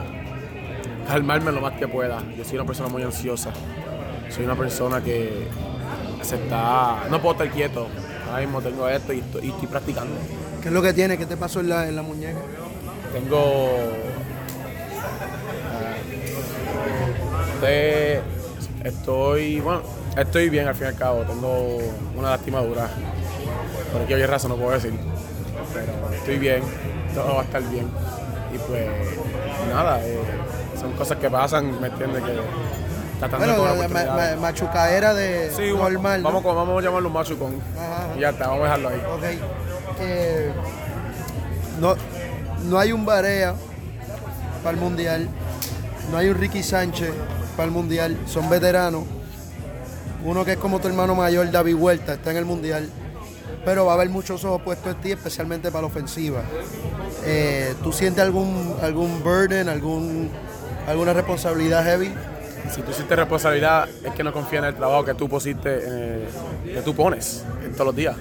calmarme 1.07 1.53
lo 1.53 1.61
más 1.61 1.75
que 1.79 1.89
pueda. 1.89 2.23
Yo 2.37 2.45
soy 2.45 2.57
una 2.57 2.67
persona 2.67 2.89
muy 2.89 3.03
ansiosa, 3.03 3.51
soy 4.29 4.45
una 4.45 4.57
persona 4.57 5.03
que 5.03 5.47
se 6.23 6.37
está, 6.37 7.05
no 7.11 7.21
puedo 7.21 7.33
estar 7.33 7.51
quieto. 7.51 7.87
Ahora 8.29 8.41
mismo 8.41 8.61
tengo 8.61 8.89
esto 8.89 9.13
y 9.13 9.21
estoy, 9.21 9.47
y 9.47 9.51
estoy 9.51 9.69
practicando. 9.69 10.15
¿qué 10.61 10.69
es 10.69 10.75
lo 10.75 10.83
que 10.83 10.93
tiene? 10.93 11.17
¿Qué 11.17 11.27
te 11.27 11.37
pasó 11.37 11.61
en 11.61 11.69
la, 11.69 11.89
en 11.89 11.97
la 11.97 12.03
muñeca? 12.03 12.39
Tengo. 13.13 13.69
ah, 15.73 15.97
estoy. 18.85 19.61
Bueno, 19.61 19.83
estoy 20.17 20.51
bien 20.51 20.69
al 20.69 20.75
fin 20.75 20.85
y 20.85 20.89
al 20.89 20.97
cabo. 20.97 21.23
Tengo 21.23 21.79
una 22.17 22.31
lastimadura. 22.31 22.91
Por 23.93 24.03
aquí 24.03 24.13
hay 24.15 24.27
razón, 24.27 24.51
no 24.51 24.57
puedo 24.57 24.71
decir. 24.73 24.93
Pero 25.75 26.15
estoy 26.15 26.39
bien. 26.39 26.63
Todo 27.15 27.35
va 27.37 27.41
a 27.43 27.45
estar 27.45 27.63
bien. 27.63 27.89
Y 28.55 28.59
pues. 28.59 28.87
Nada, 29.73 30.01
eh, 30.05 30.19
son 30.81 30.93
cosas 30.93 31.19
que 31.19 31.29
pasan, 31.31 31.81
¿me 31.81 31.89
entiendes? 31.89 32.23
Que 32.23 32.33
Bueno, 33.37 33.55
tomar 33.57 33.89
ma- 33.91 34.05
ma- 34.05 34.37
machucaera 34.41 35.13
de 35.15 35.51
Sí, 35.57 35.73
normal. 35.73 36.23
¿no? 36.23 36.29
vamos, 36.29 36.43
con- 36.43 36.55
vamos 36.57 36.79
a 36.83 36.87
llamarlo. 36.87 37.11
Ajá, 37.11 37.25
ajá. 37.27 38.07
Y 38.17 38.21
ya 38.21 38.31
está, 38.31 38.47
vamos 38.49 38.61
a 38.63 38.65
dejarlo 38.65 38.89
ahí. 38.89 39.03
Ok. 39.17 39.25
Eh, 40.01 40.53
no, 41.81 41.95
no 42.65 42.79
hay 42.79 42.93
un 42.93 43.05
Barea 43.05 43.55
para 44.63 44.75
el 44.77 44.81
Mundial. 44.81 45.29
No 46.13 46.17
hay 46.19 46.29
un 46.29 46.39
Ricky 46.39 46.63
Sánchez 46.63 47.11
para 47.57 47.67
el 47.67 47.73
Mundial. 47.73 48.17
Son 48.27 48.49
veteranos. 48.49 49.03
Uno 50.25 50.45
que 50.45 50.53
es 50.53 50.59
como 50.59 50.79
tu 50.81 50.89
hermano 50.89 51.15
mayor, 51.15 51.51
David 51.51 51.75
Huerta, 51.75 52.15
está 52.15 52.31
en 52.31 52.37
el 52.39 52.45
Mundial. 52.45 52.89
Pero 53.69 53.85
va 53.85 53.93
a 53.93 53.95
haber 53.97 54.09
muchos 54.09 54.43
ojos 54.47 54.63
puestos 54.63 54.95
en 54.95 55.01
ti, 55.03 55.13
especialmente 55.13 55.71
para 55.71 55.83
la 55.83 55.89
ofensiva. 55.89 56.41
Eh, 57.27 57.75
¿Tú 57.83 57.93
sientes 57.93 58.25
algún, 58.25 58.75
algún 58.81 59.23
burden, 59.23 59.69
algún, 59.69 60.31
alguna 60.87 61.13
responsabilidad 61.13 61.85
heavy? 61.85 62.11
Si 62.75 62.81
tú 62.81 62.93
hiciste 62.93 63.15
responsabilidad, 63.15 63.87
es 64.03 64.11
que 64.15 64.25
no 64.25 64.33
confías 64.33 64.63
en 64.63 64.69
el 64.71 64.75
trabajo 64.75 65.05
que 65.05 65.13
tú 65.13 65.29
pusiste, 65.29 65.81
eh, 65.83 66.25
que 66.65 66.81
tú 66.81 66.95
pones 66.95 67.45
en 67.63 67.73
todos 67.73 67.89
los 67.89 67.97
días. 67.97 68.17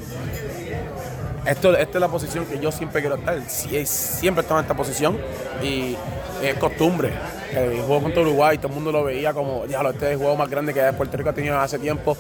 Esto, 1.46 1.78
esta 1.78 1.98
es 1.98 2.02
la 2.02 2.10
posición 2.10 2.46
que 2.46 2.60
yo 2.60 2.70
siempre 2.70 3.00
quiero 3.00 3.16
estar. 3.16 3.38
Sie- 3.48 3.86
Siempre 3.86 4.42
he 4.42 4.44
estado 4.44 4.60
en 4.60 4.66
esta 4.66 4.76
posición 4.76 5.18
y 5.64 5.96
es 6.44 6.56
costumbre. 6.56 7.14
El 7.54 7.84
juego 7.84 8.02
contra 8.04 8.22
Uruguay, 8.22 8.58
todo 8.58 8.68
el 8.68 8.74
mundo 8.74 8.92
lo 8.92 9.06
veía 9.06 9.32
como, 9.34 9.66
ya, 9.66 9.82
este 9.82 10.18
juego 10.18 10.36
más 10.36 10.50
grande 10.50 10.74
que 10.74 10.82
Puerto 10.92 11.16
Rico 11.16 11.30
ha 11.30 11.34
tenido 11.34 11.58
hace 11.58 11.80
tiempo. 11.80 12.18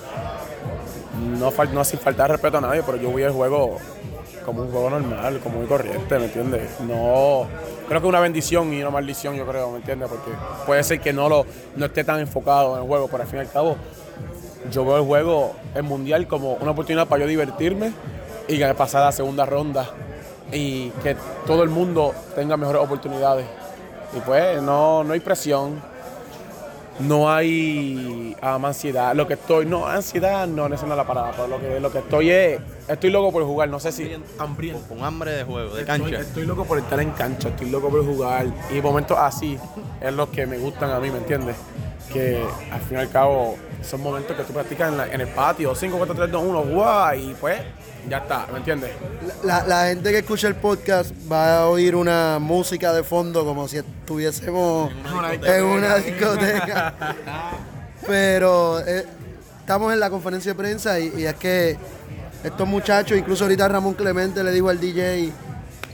No, 1.39 1.51
no 1.73 1.83
sin 1.83 1.99
faltar 1.99 2.31
respeto 2.31 2.57
a 2.57 2.61
nadie, 2.61 2.83
pero 2.83 2.97
yo 2.97 3.09
voy 3.09 3.23
al 3.23 3.31
juego 3.31 3.77
como 4.45 4.61
un 4.61 4.71
juego 4.71 4.89
normal, 4.89 5.39
como 5.43 5.57
muy 5.57 5.67
corriente, 5.67 6.17
¿me 6.17 6.25
entiendes? 6.25 6.79
No, 6.79 7.45
creo 7.89 7.99
que 7.99 8.07
una 8.07 8.21
bendición 8.21 8.71
y 8.71 8.79
una 8.79 8.89
maldición, 8.89 9.35
yo 9.35 9.45
creo, 9.45 9.71
¿me 9.71 9.77
entiendes? 9.77 10.07
Porque 10.07 10.31
puede 10.65 10.83
ser 10.85 11.01
que 11.01 11.11
no, 11.11 11.27
lo, 11.27 11.45
no 11.75 11.85
esté 11.85 12.05
tan 12.05 12.21
enfocado 12.21 12.75
en 12.75 12.83
el 12.83 12.87
juego, 12.87 13.09
pero 13.09 13.23
al 13.23 13.29
fin 13.29 13.39
y 13.39 13.41
al 13.41 13.51
cabo, 13.51 13.75
yo 14.71 14.85
veo 14.85 14.97
el 14.97 15.03
juego, 15.03 15.53
el 15.75 15.83
mundial, 15.83 16.27
como 16.27 16.53
una 16.53 16.71
oportunidad 16.71 17.07
para 17.07 17.23
yo 17.23 17.27
divertirme 17.27 17.91
y 18.47 18.63
pasar 18.73 19.01
la 19.03 19.11
segunda 19.11 19.45
ronda 19.45 19.89
y 20.51 20.91
que 21.03 21.17
todo 21.45 21.63
el 21.63 21.69
mundo 21.69 22.13
tenga 22.33 22.55
mejores 22.55 22.81
oportunidades. 22.81 23.45
Y 24.15 24.19
pues 24.21 24.61
no, 24.61 25.03
no 25.03 25.11
hay 25.11 25.19
presión, 25.19 25.81
no 26.99 27.29
hay 27.31 28.35
ah, 28.41 28.59
ansiedad. 28.61 29.15
Lo 29.15 29.27
que 29.27 29.35
estoy, 29.35 29.65
no, 29.65 29.87
ansiedad 29.87 30.47
no, 30.47 30.67
esa 30.67 30.85
no 30.85 30.93
es 30.93 30.97
la 30.97 31.07
parada, 31.07 31.31
pero 31.31 31.47
lo 31.47 31.59
que, 31.59 31.79
lo 31.79 31.91
que 31.91 31.99
estoy 31.99 32.29
es, 32.29 32.59
estoy 32.87 33.09
loco 33.09 33.31
por 33.31 33.43
jugar, 33.43 33.69
no 33.69 33.79
sé 33.79 33.91
si 33.91 34.11
hambriento. 34.39 34.87
Con 34.87 35.03
hambre 35.03 35.31
de 35.31 35.43
juego, 35.43 35.75
de 35.75 35.81
estoy, 35.81 35.99
cancha. 35.99 36.19
Estoy 36.19 36.45
loco 36.45 36.65
por 36.65 36.77
estar 36.79 36.99
en 36.99 37.11
cancha, 37.11 37.49
estoy 37.49 37.69
loco 37.69 37.89
por 37.89 38.05
jugar. 38.05 38.47
Y 38.75 38.81
momentos 38.81 39.17
así 39.17 39.57
es 40.01 40.13
lo 40.13 40.29
que 40.31 40.45
me 40.45 40.57
gustan 40.57 40.91
a 40.91 40.99
mí, 40.99 41.09
¿me 41.09 41.17
entiendes? 41.17 41.55
Que 42.11 42.41
al 42.71 42.81
fin 42.81 42.97
y 42.97 43.01
al 43.01 43.09
cabo 43.09 43.57
son 43.81 44.01
momentos 44.01 44.35
que 44.35 44.43
tú 44.43 44.53
practicas 44.53 44.93
en, 44.93 45.13
en 45.13 45.21
el 45.21 45.27
patio, 45.27 45.73
5, 45.73 45.97
4, 45.97 46.15
3, 46.15 46.31
2, 46.31 46.43
1, 46.43 46.61
guay, 46.63 47.31
y 47.31 47.33
pues 47.35 47.61
ya 48.09 48.17
está, 48.19 48.47
¿me 48.51 48.59
entiendes? 48.59 48.91
La, 49.43 49.65
la, 49.65 49.87
gente 49.87 50.11
que 50.11 50.19
escucha 50.19 50.47
el 50.47 50.55
podcast 50.55 51.11
va 51.29 51.59
a 51.59 51.67
oír 51.67 51.95
una 51.95 52.39
música 52.39 52.93
de 52.93 53.03
fondo 53.03 53.43
como 53.43 53.67
si 53.67 53.77
estuviésemos 53.77 54.91
en 55.43 55.63
una 55.65 55.97
discoteca. 55.97 56.93
Pero 58.05 58.79
eh, 58.79 59.05
estamos 59.59 59.91
en 59.91 59.99
la 59.99 60.09
conferencia 60.09 60.53
de 60.53 60.57
prensa 60.57 60.99
y, 60.99 61.25
es 61.25 61.35
que 61.35 61.77
estos 62.43 62.67
muchachos, 62.67 63.17
incluso 63.17 63.43
ahorita 63.43 63.67
Ramón 63.67 63.95
Clemente 63.95 64.43
le 64.43 64.51
dijo 64.51 64.69
al 64.69 64.79
DJ, 64.79 65.31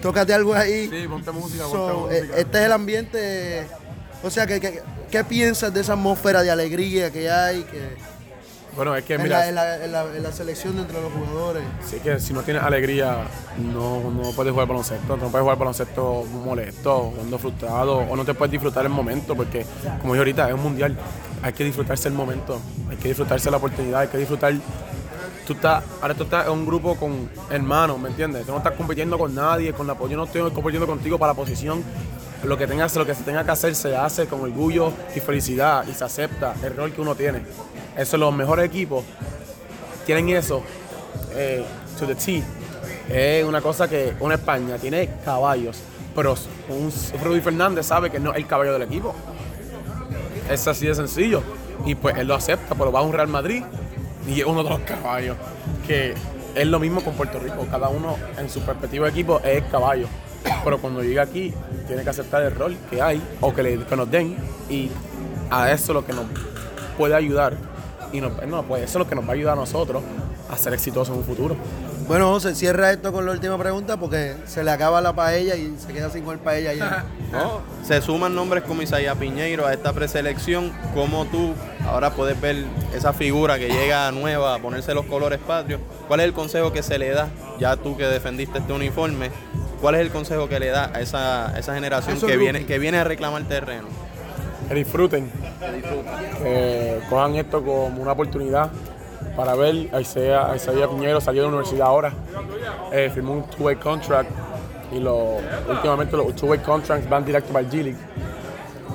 tócate 0.02 0.34
algo 0.34 0.54
ahí. 0.54 0.90
Sí, 0.90 1.08
ponte 1.08 1.32
música, 1.32 1.64
ponte 1.64 1.94
música. 1.94 2.16
Eh, 2.16 2.42
este 2.42 2.60
es 2.60 2.66
el 2.66 2.72
ambiente, 2.72 3.68
o 4.22 4.30
sea, 4.30 4.46
¿qué, 4.46 4.84
qué, 5.14 5.24
piensas 5.24 5.74
de 5.74 5.82
esa 5.82 5.94
atmósfera 5.94 6.42
de 6.42 6.50
alegría 6.50 7.12
que 7.12 7.30
hay? 7.30 7.62
Que, 7.64 7.96
bueno, 8.76 8.96
es 8.96 9.04
que 9.04 9.18
mira. 9.20 9.48
En 9.48 9.56
la, 9.56 9.76
en 10.16 10.24
la, 10.24 10.32
selección 10.32 10.78
entre 10.80 11.00
los 11.00 11.12
jugadores. 11.14 11.64
Sí, 11.86 11.98
que 12.04 12.20
si 12.20 12.34
no 12.34 12.42
tienes 12.42 12.64
alegría, 12.64 13.18
no, 13.58 14.10
no 14.10 14.32
puedes 14.32 14.52
jugar 14.52 14.68
baloncesto. 14.68 15.16
No 15.16 15.28
puedes 15.28 15.44
jugar 15.44 15.58
baloncesto 15.58 16.26
molesto, 16.44 17.14
cuando 17.16 17.38
frustrado, 17.38 17.98
o 17.98 18.16
no 18.16 18.26
te 18.26 18.34
puedes 18.34 18.52
disfrutar 18.52 18.86
el 18.86 18.92
momento, 18.92 19.36
porque, 19.36 19.66
como 20.02 20.14
dije 20.14 20.22
ahorita, 20.22 20.48
es 20.48 20.56
un 20.56 20.64
mundial. 20.64 20.98
Hay 21.44 21.54
que 21.54 21.64
disfrutarse 21.64 22.08
el 22.08 22.14
momento, 22.16 22.60
hay 22.90 22.98
que 22.98 23.10
disfrutarse 23.10 23.52
la 23.52 23.58
oportunidad, 23.58 24.02
hay 24.02 24.08
que 24.08 24.18
disfrutar. 24.18 24.54
Tú 25.46 25.54
estás, 25.54 25.84
ahora 26.02 26.14
tú 26.14 26.24
estás 26.24 26.48
en 26.48 26.54
un 26.54 26.66
grupo 26.66 26.96
con 26.96 27.30
hermanos, 27.52 28.00
¿me 28.00 28.10
entiendes? 28.10 28.46
Tú 28.46 28.54
no 28.54 28.60
estás 28.60 28.74
compitiendo 28.74 29.20
con 29.20 29.36
nadie, 29.36 29.74
con 29.74 29.86
la, 29.86 29.96
yo 30.10 30.16
no 30.16 30.24
estoy 30.24 30.50
compitiendo 30.52 30.88
contigo 30.88 31.20
para 31.20 31.34
la 31.34 31.36
posición. 31.36 31.84
Lo 32.44 32.58
que, 32.58 32.68
tengas, 32.68 32.94
lo 32.96 33.06
que 33.06 33.16
se 33.16 33.24
tenga 33.24 33.46
que 33.46 33.52
hacer 33.52 33.74
se 33.74 33.96
hace 33.96 34.28
con 34.28 34.42
orgullo 34.42 34.92
y 35.16 35.20
felicidad 35.22 35.86
y 35.88 35.94
se 35.94 36.04
acepta 36.04 36.54
el 36.62 36.76
rol 36.76 36.92
que 36.92 37.00
uno 37.00 37.16
tiene. 37.16 37.42
Eso, 37.98 38.18
los 38.18 38.34
mejores 38.34 38.66
equipos 38.66 39.06
tienen 40.06 40.30
eso 40.30 40.62
eh, 41.36 41.64
to 41.98 42.06
the 42.06 42.16
T. 42.16 42.44
Es 43.10 43.46
una 43.46 43.62
cosa 43.62 43.88
que 43.88 44.14
una 44.20 44.36
España 44.36 44.78
tiene 44.78 45.10
caballos, 45.24 45.80
pero 46.16 46.36
un 46.70 46.92
Rudy 47.24 47.40
Fernández 47.40 47.86
sabe 47.86 48.10
que 48.10 48.20
no 48.20 48.32
es 48.32 48.38
el 48.38 48.48
caballo 48.48 48.74
del 48.74 48.84
equipo. 48.84 49.16
Es 50.50 50.68
así 50.68 50.88
de 50.88 50.96
sencillo. 50.96 51.42
Y 51.86 51.96
pues 51.96 52.18
él 52.18 52.28
lo 52.28 52.36
acepta, 52.36 52.76
pero 52.76 52.92
va 52.92 53.00
a 53.00 53.04
un 53.04 53.14
Real 53.14 53.28
Madrid 53.28 53.64
y 54.28 54.42
es 54.42 54.46
uno 54.46 54.64
de 54.64 54.70
los 54.70 54.80
caballos. 54.82 55.38
Que 55.88 56.14
es 56.56 56.68
lo 56.68 56.80
mismo 56.80 57.02
con 57.02 57.14
Puerto 57.14 57.40
Rico. 57.40 57.66
Cada 57.70 57.90
uno 57.90 58.18
en 58.38 58.50
su 58.50 58.62
perspectiva 58.62 59.06
de 59.06 59.12
equipo 59.12 59.40
es 59.44 59.64
caballo. 59.66 60.08
Pero 60.64 60.80
cuando 60.80 61.04
llega 61.04 61.24
aquí, 61.24 61.54
tiene 61.88 62.04
que 62.04 62.10
aceptar 62.10 62.44
el 62.44 62.56
rol 62.56 62.78
que 62.90 63.02
hay 63.02 63.22
o 63.42 63.54
que, 63.54 63.64
le, 63.64 63.86
que 63.86 63.96
nos 63.96 64.10
den. 64.10 64.38
Y 64.70 64.90
a 65.50 65.72
eso 65.72 65.92
es 65.92 65.96
lo 65.96 66.06
que 66.06 66.14
nos 66.14 66.26
puede 66.98 67.16
ayudar 67.16 67.58
y 68.14 68.22
no, 68.22 68.64
pues 68.64 68.84
eso 68.84 69.00
es 69.00 69.06
lo 69.06 69.10
que 69.10 69.16
nos 69.16 69.26
va 69.26 69.30
a 69.30 69.34
ayudar 69.34 69.54
a 69.54 69.62
nosotros 69.62 70.04
a 70.50 70.58
ser 70.58 70.74
exitosos 70.74 71.10
en 71.10 71.16
un 71.16 71.24
futuro. 71.26 71.56
Bueno, 72.08 72.30
José, 72.30 72.54
cierra 72.54 72.92
esto 72.92 73.12
con 73.12 73.26
la 73.26 73.32
última 73.32 73.58
pregunta 73.58 73.98
porque 73.98 74.36
se 74.46 74.64
le 74.64 74.70
acaba 74.70 75.02
la 75.02 75.14
paella 75.14 75.56
y 75.56 75.76
se 75.80 75.92
queda 75.94 76.12
sin 76.12 76.24
comer 76.24 76.40
paella 76.40 76.74
ya. 76.74 77.06
no, 77.32 77.62
se 77.84 78.02
suman 78.02 78.36
nombres 78.36 78.64
como 78.64 78.84
Isaías 78.84 79.18
Piñeiro 79.18 79.66
a 79.66 79.74
esta 79.74 79.94
preselección. 79.94 80.72
¿Cómo 80.94 81.26
tú 81.26 81.54
ahora 81.88 82.12
puedes 82.12 82.40
ver 82.40 82.66
esa 82.94 83.14
figura 83.14 83.58
que 83.58 83.70
llega 83.70 84.12
nueva 84.12 84.54
a 84.56 84.60
ponerse 84.60 84.94
los 84.94 85.06
colores 85.06 85.40
patrios? 85.40 85.82
¿Cuál 86.08 86.20
es 86.20 86.26
el 86.28 86.34
consejo 86.34 86.72
que 86.72 86.84
se 86.84 87.00
le 87.00 87.10
da, 87.10 87.30
ya 87.60 87.78
tú 87.78 87.98
que 87.98 88.06
defendiste 88.06 88.60
este 88.60 88.74
uniforme, 88.74 89.32
cuál 89.84 89.96
es 89.96 90.02
el 90.02 90.12
consejo 90.12 90.48
que 90.48 90.62
le 90.62 90.70
da 90.70 90.92
a 90.94 91.02
esa, 91.02 91.60
esa 91.60 91.74
generación 91.74 92.18
que 92.18 92.38
viene, 92.38 92.66
que 92.66 92.80
viene 92.80 93.00
a 93.00 93.04
reclamar 93.04 93.44
terreno? 93.44 93.90
que 94.70 94.76
disfruten, 94.76 95.30
que 96.42 97.02
cojan 97.10 97.36
esto 97.36 97.62
como 97.62 98.02
una 98.02 98.14
oportunidad 98.14 98.72
para 99.36 99.56
ver 99.56 99.90
a 99.94 100.00
Isaiah, 100.00 100.56
Piñero 100.90 101.20
salió 101.20 101.42
de 101.42 101.48
la 101.50 101.56
universidad 101.56 101.88
ahora, 101.88 102.14
eh, 102.94 103.12
firmó 103.14 103.34
un 103.34 103.44
two-way 103.50 103.76
contract 103.76 104.30
y 104.94 105.02
lo, 105.02 105.40
últimamente 105.68 106.16
los 106.16 106.34
two-way 106.34 106.60
contracts 106.60 107.10
van 107.10 107.26
directo 107.26 107.52
para 107.52 107.66
el 107.66 107.70
G-League. 107.70 108.00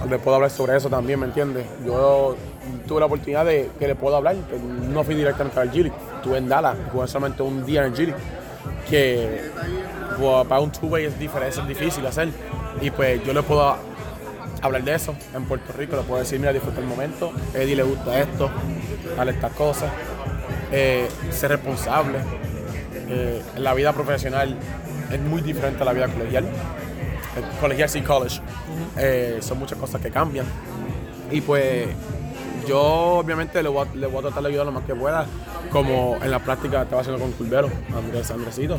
Le 0.09 0.18
puedo 0.18 0.37
hablar 0.37 0.50
sobre 0.50 0.75
eso 0.75 0.88
también, 0.88 1.21
¿me 1.21 1.26
entiendes? 1.26 1.66
Yo 1.85 2.35
tuve 2.87 3.00
la 3.00 3.07
oportunidad 3.07 3.45
de 3.45 3.73
que 3.78 3.88
le 3.88 3.95
puedo 3.95 4.16
hablar, 4.16 4.37
que 4.37 4.59
no 4.59 5.04
fui 5.04 5.14
directamente 5.14 5.61
al 5.61 5.71
G-League, 5.71 5.92
estuve 6.16 6.38
en 6.38 6.49
Dallas, 6.49 6.78
jugué 6.90 7.07
solamente 7.09 7.42
un 7.42 7.66
día 7.66 7.85
en 7.85 7.92
el 7.92 7.95
G-League, 7.95 8.23
que 8.88 9.50
para 10.18 10.60
un 10.60 10.70
two-way 10.70 11.04
es, 11.04 11.14
es 11.14 11.68
difícil 11.68 12.06
hacer 12.06 12.28
y 12.80 12.90
pues 12.90 13.25
yo 13.25 13.32
le 13.32 13.42
puedo 13.42 13.76
hablar 14.62 14.82
de 14.82 14.94
eso 14.94 15.14
en 15.34 15.44
Puerto 15.44 15.72
Rico, 15.72 15.96
le 15.96 16.02
puedo 16.02 16.20
decir, 16.20 16.38
mira, 16.38 16.52
disfruta 16.52 16.80
el 16.80 16.87
momento, 16.87 17.32
Eddie 17.54 17.76
le 17.76 17.82
gusta 17.82 18.18
esto, 18.18 18.50
vale 19.16 19.32
estas 19.32 19.52
cosas, 19.52 19.90
eh, 20.72 21.08
ser 21.30 21.50
responsable. 21.52 22.18
Eh, 23.10 23.42
la 23.56 23.75
vida 23.75 23.92
profesional 23.92 24.56
es 25.10 25.20
muy 25.20 25.40
diferente 25.40 25.82
a 25.82 25.87
la 25.87 25.92
vida 25.92 26.08
colegial. 26.08 26.46
colegial 27.60 27.88
sí, 27.88 28.02
college. 28.02 28.40
Eh, 28.96 29.38
son 29.40 29.58
muchas 29.58 29.78
cosas 29.78 30.00
que 30.00 30.10
cambian. 30.10 30.46
Y 31.30 31.40
pues 31.40 31.87
yo 32.68 32.80
obviamente 32.80 33.62
le 33.62 33.68
voy, 33.68 33.87
a, 33.87 33.94
le 33.94 34.06
voy 34.06 34.18
a 34.18 34.22
tratar 34.22 34.42
de 34.42 34.48
ayudar 34.50 34.66
lo 34.66 34.72
más 34.72 34.84
que 34.84 34.94
pueda, 34.94 35.26
como 35.70 36.16
en 36.22 36.30
la 36.30 36.38
práctica 36.38 36.82
estaba 36.82 37.02
haciendo 37.02 37.20
con 37.20 37.32
Culvero, 37.32 37.68
Andrés 37.96 38.30
Andresito. 38.30 38.78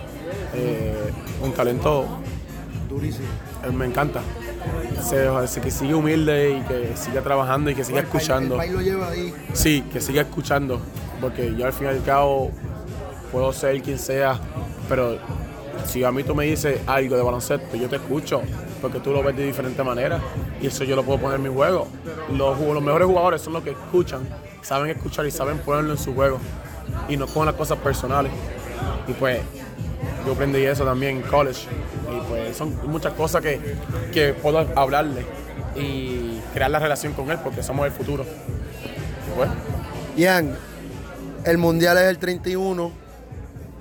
un 1.44 1.52
talento 1.54 2.06
durísimo. 2.88 3.28
me 3.74 3.86
encanta 3.86 4.22
se, 5.02 5.62
que 5.62 5.72
sigue 5.72 5.94
humilde 5.94 6.58
y 6.58 6.62
que 6.62 6.96
siga 6.96 7.22
trabajando 7.22 7.70
y 7.70 7.76
que 7.76 7.84
siga 7.84 8.02
escuchando. 8.02 8.62
El, 8.62 8.74
lo 8.74 8.82
lleva 8.82 9.10
ahí. 9.10 9.34
Sí, 9.54 9.84
que 9.92 10.02
siga 10.02 10.22
escuchando, 10.22 10.82
porque 11.22 11.56
yo 11.56 11.66
al 11.66 11.74
fin 11.74 11.88
y 11.88 11.90
al 11.90 12.04
cabo 12.04 12.52
puedo 13.32 13.52
ser 13.54 13.82
quien 13.82 14.00
sea, 14.00 14.40
pero 14.88 15.18
si 15.86 16.04
a 16.04 16.12
mí 16.12 16.24
tú 16.24 16.36
me 16.36 16.46
dices 16.46 16.80
algo 16.88 17.16
de 17.16 17.24
baloncesto, 17.24 17.76
yo 17.78 17.90
te 17.90 17.98
escucho, 17.98 18.42
porque 18.82 19.00
tú 19.00 19.12
lo 19.12 19.24
ves 19.24 19.36
de 19.36 19.46
diferente 19.46 19.84
manera 19.84 20.20
y 20.62 20.68
eso 20.68 20.84
yo 20.84 20.96
lo 20.96 21.04
puedo 21.04 21.20
poner 21.20 21.38
en 21.38 21.44
mi 21.44 21.50
juego. 21.50 21.88
Los, 22.32 22.60
los 22.60 22.84
mejores 22.84 23.08
jugadores 23.08 23.42
son 23.42 23.54
los 23.54 23.64
que 23.64 23.72
escuchan, 23.72 24.28
saben 24.62 24.90
escuchar 24.90 25.26
y 25.26 25.32
saben 25.32 25.60
ponerlo 25.60 25.92
en 25.92 25.98
su 25.98 26.14
juego 26.14 26.40
y 27.08 27.18
no 27.18 27.28
con 27.28 27.46
las 27.46 27.56
cosas 27.56 27.78
personales. 27.80 28.32
Y 29.08 29.14
pues 29.14 29.40
yo 30.26 30.34
aprendí 30.34 30.64
eso 30.66 30.86
también 30.86 31.18
en 31.18 31.24
college. 31.24 31.68
Y 32.12 32.30
pues 32.30 32.58
son 32.58 32.76
muchas 32.88 33.14
cosas 33.14 33.42
que, 33.42 34.36
puedo 34.42 34.60
hablarle 34.76 35.26
y 35.76 36.40
crear 36.54 36.72
la 36.72 36.80
relación 36.80 37.14
con 37.14 37.30
él 37.32 37.40
porque 37.44 37.64
somos 37.64 37.86
el 37.86 37.92
futuro. 37.92 38.26
Pues. 39.36 39.50
Ian, 40.18 40.56
el 41.46 41.58
mundial 41.58 41.98
es 41.98 42.06
el 42.06 42.18
31. 42.18 42.92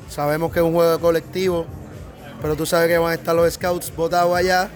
Sabemos 0.09 0.53
que 0.53 0.61
es 0.61 0.65
un 0.65 0.73
juego 0.73 0.99
colectivo, 1.01 1.67
pero 2.41 2.57
tú 2.57 2.65
sabes 2.65 2.89
que 2.89 2.99
van 2.99 3.13
a 3.13 3.15
estar 3.15 3.35
los 3.35 3.53
scouts 3.53 3.95
votados 3.95 4.37
allá. 4.37 4.71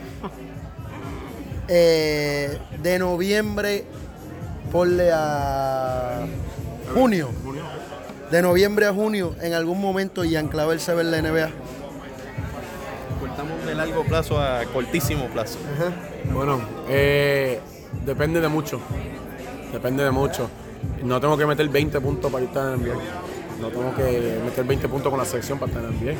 Eh, 1.68 2.58
de 2.82 2.98
noviembre, 2.98 3.84
ponle 4.70 5.10
a 5.12 6.26
junio 6.94 7.28
de 8.32 8.40
noviembre 8.40 8.86
a 8.86 8.94
junio, 8.94 9.34
en 9.42 9.52
algún 9.52 9.78
momento 9.78 10.24
Ian 10.24 10.48
Clavel 10.48 10.80
se 10.80 10.94
ve 10.94 11.02
en 11.02 11.10
la 11.10 11.20
NBA? 11.20 11.50
Cortamos 13.20 13.66
de 13.66 13.74
largo 13.74 14.04
plazo 14.04 14.40
a 14.40 14.64
cortísimo 14.72 15.26
plazo. 15.26 15.58
Bueno, 16.32 16.62
eh, 16.88 17.60
depende 18.06 18.40
de 18.40 18.48
mucho. 18.48 18.80
Depende 19.70 20.02
de 20.02 20.10
mucho. 20.10 20.48
No 21.04 21.20
tengo 21.20 21.36
que 21.36 21.44
meter 21.44 21.68
20 21.68 22.00
puntos 22.00 22.32
para 22.32 22.46
estar 22.46 22.68
en 22.68 22.80
el 22.80 22.86
NBA. 22.86 23.02
No 23.60 23.68
tengo 23.68 23.94
que 23.94 24.40
meter 24.42 24.64
20 24.64 24.88
puntos 24.88 25.10
con 25.10 25.18
la 25.18 25.26
selección 25.26 25.58
para 25.58 25.70
estar 25.70 25.84
en 25.84 25.90
el 25.90 26.00
NBA. 26.02 26.12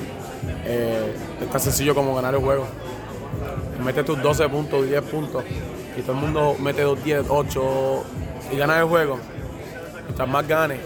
Eh, 0.67 1.15
es 1.41 1.51
tan 1.51 1.61
sencillo 1.63 1.95
como 1.95 2.15
ganar 2.15 2.35
el 2.35 2.41
juego. 2.41 2.67
Mete 3.85 4.05
tus 4.05 4.23
12 4.23 4.49
puntos, 4.49 4.87
10 4.87 5.03
puntos 5.03 5.45
y 5.97 6.03
todo 6.03 6.13
el 6.13 6.19
mundo 6.19 6.57
mete 6.59 6.83
2, 6.83 7.05
10, 7.05 7.27
8 7.29 8.05
y 8.53 8.57
gana 8.57 8.79
el 8.79 8.85
juego. 8.85 9.19
Mientras 10.05 10.29
más 10.29 10.47
ganes, 10.47 10.81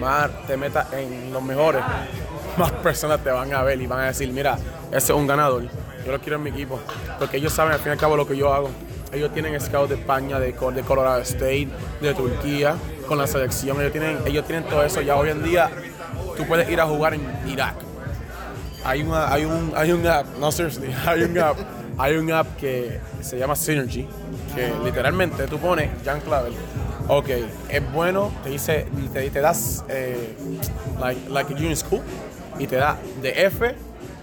más 0.00 0.30
te 0.46 0.56
metas 0.56 0.92
en 0.92 1.32
los 1.32 1.42
mejores, 1.42 1.82
más 2.56 2.72
personas 2.72 3.22
te 3.22 3.30
van 3.30 3.52
a 3.52 3.62
ver 3.62 3.80
y 3.80 3.86
van 3.86 4.00
a 4.00 4.06
decir, 4.06 4.30
mira, 4.32 4.56
ese 4.88 5.12
es 5.12 5.18
un 5.18 5.26
ganador, 5.26 5.64
yo 6.04 6.12
lo 6.12 6.20
quiero 6.20 6.36
en 6.36 6.44
mi 6.44 6.50
equipo, 6.50 6.78
porque 7.18 7.38
ellos 7.38 7.52
saben 7.52 7.72
al 7.72 7.78
fin 7.78 7.88
y 7.88 7.92
al 7.92 7.98
cabo 7.98 8.16
lo 8.16 8.26
que 8.26 8.36
yo 8.36 8.52
hago. 8.52 8.70
Ellos 9.12 9.32
tienen 9.32 9.58
scouts 9.60 9.88
de 9.88 9.94
España, 9.94 10.38
de, 10.40 10.52
Colorado 10.52 11.20
State, 11.20 11.68
de 12.00 12.12
Turquía, 12.12 12.74
con 13.06 13.16
la 13.16 13.26
selección, 13.26 13.80
ellos 13.80 13.92
tienen, 13.92 14.18
ellos 14.26 14.44
tienen 14.46 14.64
todo 14.64 14.82
eso. 14.82 15.00
Ya 15.00 15.16
hoy 15.16 15.30
en 15.30 15.42
día 15.44 15.70
tú 16.36 16.44
puedes 16.44 16.68
ir 16.68 16.80
a 16.80 16.86
jugar 16.86 17.14
en 17.14 17.22
Irak. 17.46 17.76
Hay, 18.84 19.02
una, 19.02 19.32
hay, 19.32 19.44
un, 19.44 19.72
hay 19.76 19.92
un 19.92 20.06
app, 20.06 20.26
no 20.38 20.52
seriously, 20.52 20.94
hay 21.06 21.22
un 21.22 21.38
app, 21.38 21.56
hay 21.98 22.16
un 22.16 22.30
app 22.32 22.56
que 22.56 23.00
se 23.20 23.38
llama 23.38 23.56
Synergy, 23.56 24.06
que 24.54 24.72
literalmente 24.84 25.46
tú 25.46 25.58
pones 25.58 25.90
Jan 26.04 26.20
Clavel, 26.20 26.52
ok, 27.08 27.28
es 27.68 27.92
bueno, 27.92 28.32
te 28.42 28.50
dice, 28.50 28.86
te, 29.12 29.30
te 29.30 29.40
das 29.40 29.84
eh, 29.88 30.34
like, 31.00 31.20
like 31.30 31.52
a 31.52 31.56
junior 31.56 31.76
school 31.76 32.02
y 32.58 32.66
te 32.66 32.76
da 32.76 32.96
de 33.22 33.44
F 33.46 33.74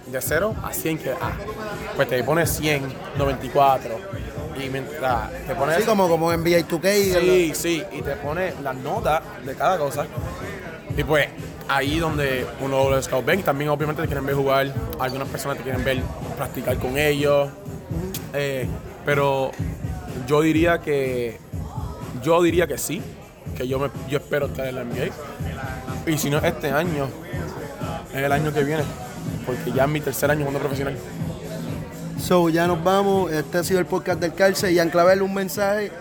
de 0.06 0.20
0 0.20 0.54
a 0.62 0.72
100 0.72 0.98
que 0.98 1.10
A. 1.10 1.32
Pues 1.96 2.08
te 2.08 2.22
pone 2.22 2.46
100, 2.46 2.82
94 3.16 3.90
y 4.62 4.68
mientras 4.68 5.30
te 5.46 5.54
pone 5.54 5.74
Sí, 5.74 5.80
eso- 5.82 5.90
como, 5.90 6.08
como 6.08 6.30
NBA 6.32 6.58
2K. 6.68 7.20
Sí, 7.20 7.52
sí, 7.54 7.82
y 7.92 8.02
te 8.02 8.14
pone 8.16 8.52
las 8.62 8.76
notas 8.76 9.22
de 9.44 9.54
cada 9.54 9.78
cosa. 9.78 10.06
Y 10.96 11.02
pues 11.02 11.26
ahí 11.68 11.98
donde 11.98 12.46
uno 12.60 12.90
los 12.90 13.06
scouts 13.06 13.24
ven, 13.26 13.42
también 13.42 13.70
obviamente 13.70 14.02
te 14.02 14.06
quieren 14.08 14.26
ver 14.26 14.36
jugar, 14.36 14.72
algunas 15.00 15.26
personas 15.28 15.56
te 15.56 15.62
quieren 15.64 15.82
ver 15.82 16.02
practicar 16.36 16.78
con 16.78 16.98
ellos. 16.98 17.48
Eh, 18.32 18.66
pero 19.04 19.52
yo 20.26 20.40
diría 20.40 20.80
que 20.80 21.38
yo 22.22 22.42
diría 22.42 22.66
que 22.66 22.78
sí, 22.78 23.02
que 23.56 23.68
yo 23.68 23.78
me, 23.78 23.90
yo 24.08 24.18
espero 24.18 24.46
estar 24.46 24.66
en 24.66 24.74
la 24.76 24.84
NBA. 24.84 26.10
Y 26.10 26.18
si 26.18 26.30
no 26.30 26.38
es 26.38 26.44
este 26.44 26.70
año, 26.70 27.08
es 28.12 28.22
el 28.22 28.32
año 28.32 28.52
que 28.52 28.64
viene, 28.64 28.82
porque 29.46 29.72
ya 29.72 29.84
es 29.84 29.90
mi 29.90 30.00
tercer 30.00 30.30
año 30.30 30.40
jugando 30.40 30.60
profesional. 30.60 30.96
So, 32.20 32.48
ya 32.48 32.66
nos 32.66 32.82
vamos. 32.82 33.30
Este 33.32 33.58
ha 33.58 33.64
sido 33.64 33.80
el 33.80 33.86
podcast 33.86 34.20
del 34.20 34.32
Calce. 34.34 34.72
Y 34.72 34.78
Anclavel, 34.78 35.20
un 35.22 35.34
mensaje 35.34 35.92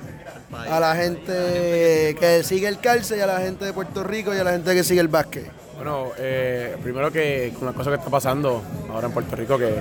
a 0.70 0.80
la 0.80 0.96
gente 0.96 2.16
que 2.20 2.42
sigue 2.44 2.68
el 2.68 2.80
Calce 2.80 3.18
y 3.18 3.20
a 3.20 3.28
la 3.28 3.40
gente 3.40 3.66
de 3.66 3.74
Puerto 3.74 4.04
Rico 4.04 4.34
y 4.34 4.38
a 4.38 4.44
la 4.44 4.52
gente 4.52 4.74
que 4.74 4.84
sigue 4.84 5.02
el 5.02 5.10
básquet. 5.10 5.62
Bueno, 5.75 6.12
eh, 6.18 6.77
primero 6.84 7.12
que 7.12 7.51
con 7.58 7.65
la 7.68 7.74
cosa 7.74 7.89
que 7.89 7.98
está 7.98 8.10
pasando 8.10 8.62
ahora 8.92 9.08
en 9.08 9.13
Puerto 9.13 9.36
Rico, 9.36 9.58
que, 9.58 9.74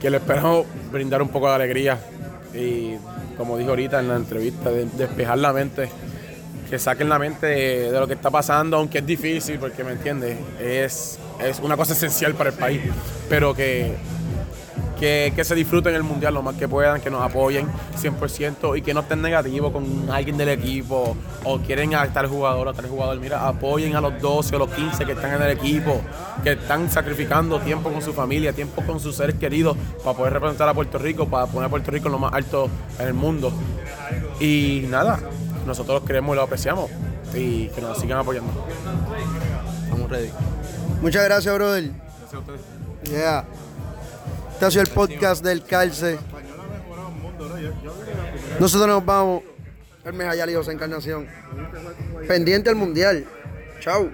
que 0.00 0.10
le 0.10 0.18
esperamos 0.18 0.66
brindar 0.92 1.20
un 1.22 1.28
poco 1.28 1.48
de 1.48 1.54
alegría 1.54 1.98
y, 2.54 2.94
como 3.36 3.58
dijo 3.58 3.70
ahorita 3.70 3.98
en 4.00 4.08
la 4.08 4.16
entrevista, 4.16 4.70
de- 4.70 4.86
despejar 4.96 5.38
la 5.38 5.52
mente, 5.52 5.88
que 6.70 6.78
saquen 6.78 7.08
la 7.08 7.18
mente 7.18 7.46
de, 7.46 7.92
de 7.92 8.00
lo 8.00 8.06
que 8.06 8.14
está 8.14 8.30
pasando, 8.30 8.76
aunque 8.76 8.98
es 8.98 9.06
difícil, 9.06 9.58
porque 9.58 9.82
me 9.84 9.92
entiendes, 9.92 10.38
es, 10.60 11.18
es 11.44 11.58
una 11.60 11.76
cosa 11.76 11.92
esencial 11.92 12.34
para 12.34 12.50
el 12.50 12.56
país, 12.56 12.80
pero 13.28 13.54
que, 13.54 13.92
que, 14.98 15.32
que 15.34 15.44
se 15.44 15.54
disfruten 15.54 15.94
el 15.94 16.02
mundial 16.02 16.34
lo 16.34 16.42
más 16.42 16.56
que 16.56 16.68
puedan, 16.68 17.00
que 17.00 17.10
nos 17.10 17.22
apoyen 17.22 17.66
100% 18.00 18.78
y 18.78 18.82
que 18.82 18.94
no 18.94 19.00
estén 19.00 19.22
negativos 19.22 19.72
con 19.72 20.08
alguien 20.10 20.36
del 20.36 20.50
equipo 20.50 21.16
o 21.44 21.58
quieren 21.58 21.94
a 21.94 22.06
tal 22.12 22.26
jugador 22.26 22.68
o 22.68 22.74
tal 22.74 22.88
jugador. 22.88 23.18
Mira, 23.20 23.46
apoyen 23.46 23.96
a 23.96 24.00
los 24.00 24.20
12 24.20 24.56
o 24.56 24.58
los 24.58 24.70
15 24.70 25.04
que 25.04 25.12
están 25.12 25.34
en 25.34 25.42
el 25.42 25.50
equipo, 25.50 26.00
que 26.42 26.52
están 26.52 26.90
sacrificando 26.90 27.60
tiempo 27.60 27.90
con 27.90 28.02
su 28.02 28.12
familia, 28.12 28.52
tiempo 28.52 28.82
con 28.82 29.00
sus 29.00 29.16
seres 29.16 29.36
queridos 29.36 29.76
para 30.02 30.16
poder 30.16 30.32
representar 30.34 30.68
a 30.68 30.74
Puerto 30.74 30.98
Rico, 30.98 31.28
para 31.28 31.46
poner 31.46 31.66
a 31.66 31.70
Puerto 31.70 31.90
Rico 31.90 32.06
en 32.06 32.12
lo 32.12 32.18
más 32.18 32.32
alto 32.32 32.68
en 32.98 33.06
el 33.06 33.14
mundo. 33.14 33.52
Y 34.40 34.84
nada, 34.88 35.20
nosotros 35.66 36.00
los 36.00 36.06
queremos 36.06 36.34
y 36.34 36.36
lo 36.36 36.42
apreciamos 36.42 36.90
y 37.34 37.68
que 37.68 37.80
nos 37.80 37.98
sigan 37.98 38.18
apoyando. 38.18 38.52
Estamos 39.84 40.10
ready. 40.10 40.30
Muchas 41.02 41.24
gracias, 41.24 41.54
brother. 41.54 41.90
Yeah. 43.04 43.44
Este 44.54 44.66
ha 44.66 44.70
sido 44.70 44.82
el 44.82 44.90
podcast 44.90 45.44
del 45.44 45.64
Calce. 45.64 46.16
Nosotros 48.60 48.88
nos 48.88 49.04
vamos. 49.04 49.42
El 50.04 50.12
Mejayali 50.12 50.54
José 50.54 50.70
Encarnación. 50.70 51.26
Pendiente 52.28 52.70
al 52.70 52.76
mundial. 52.76 53.24
Chao. 53.80 54.08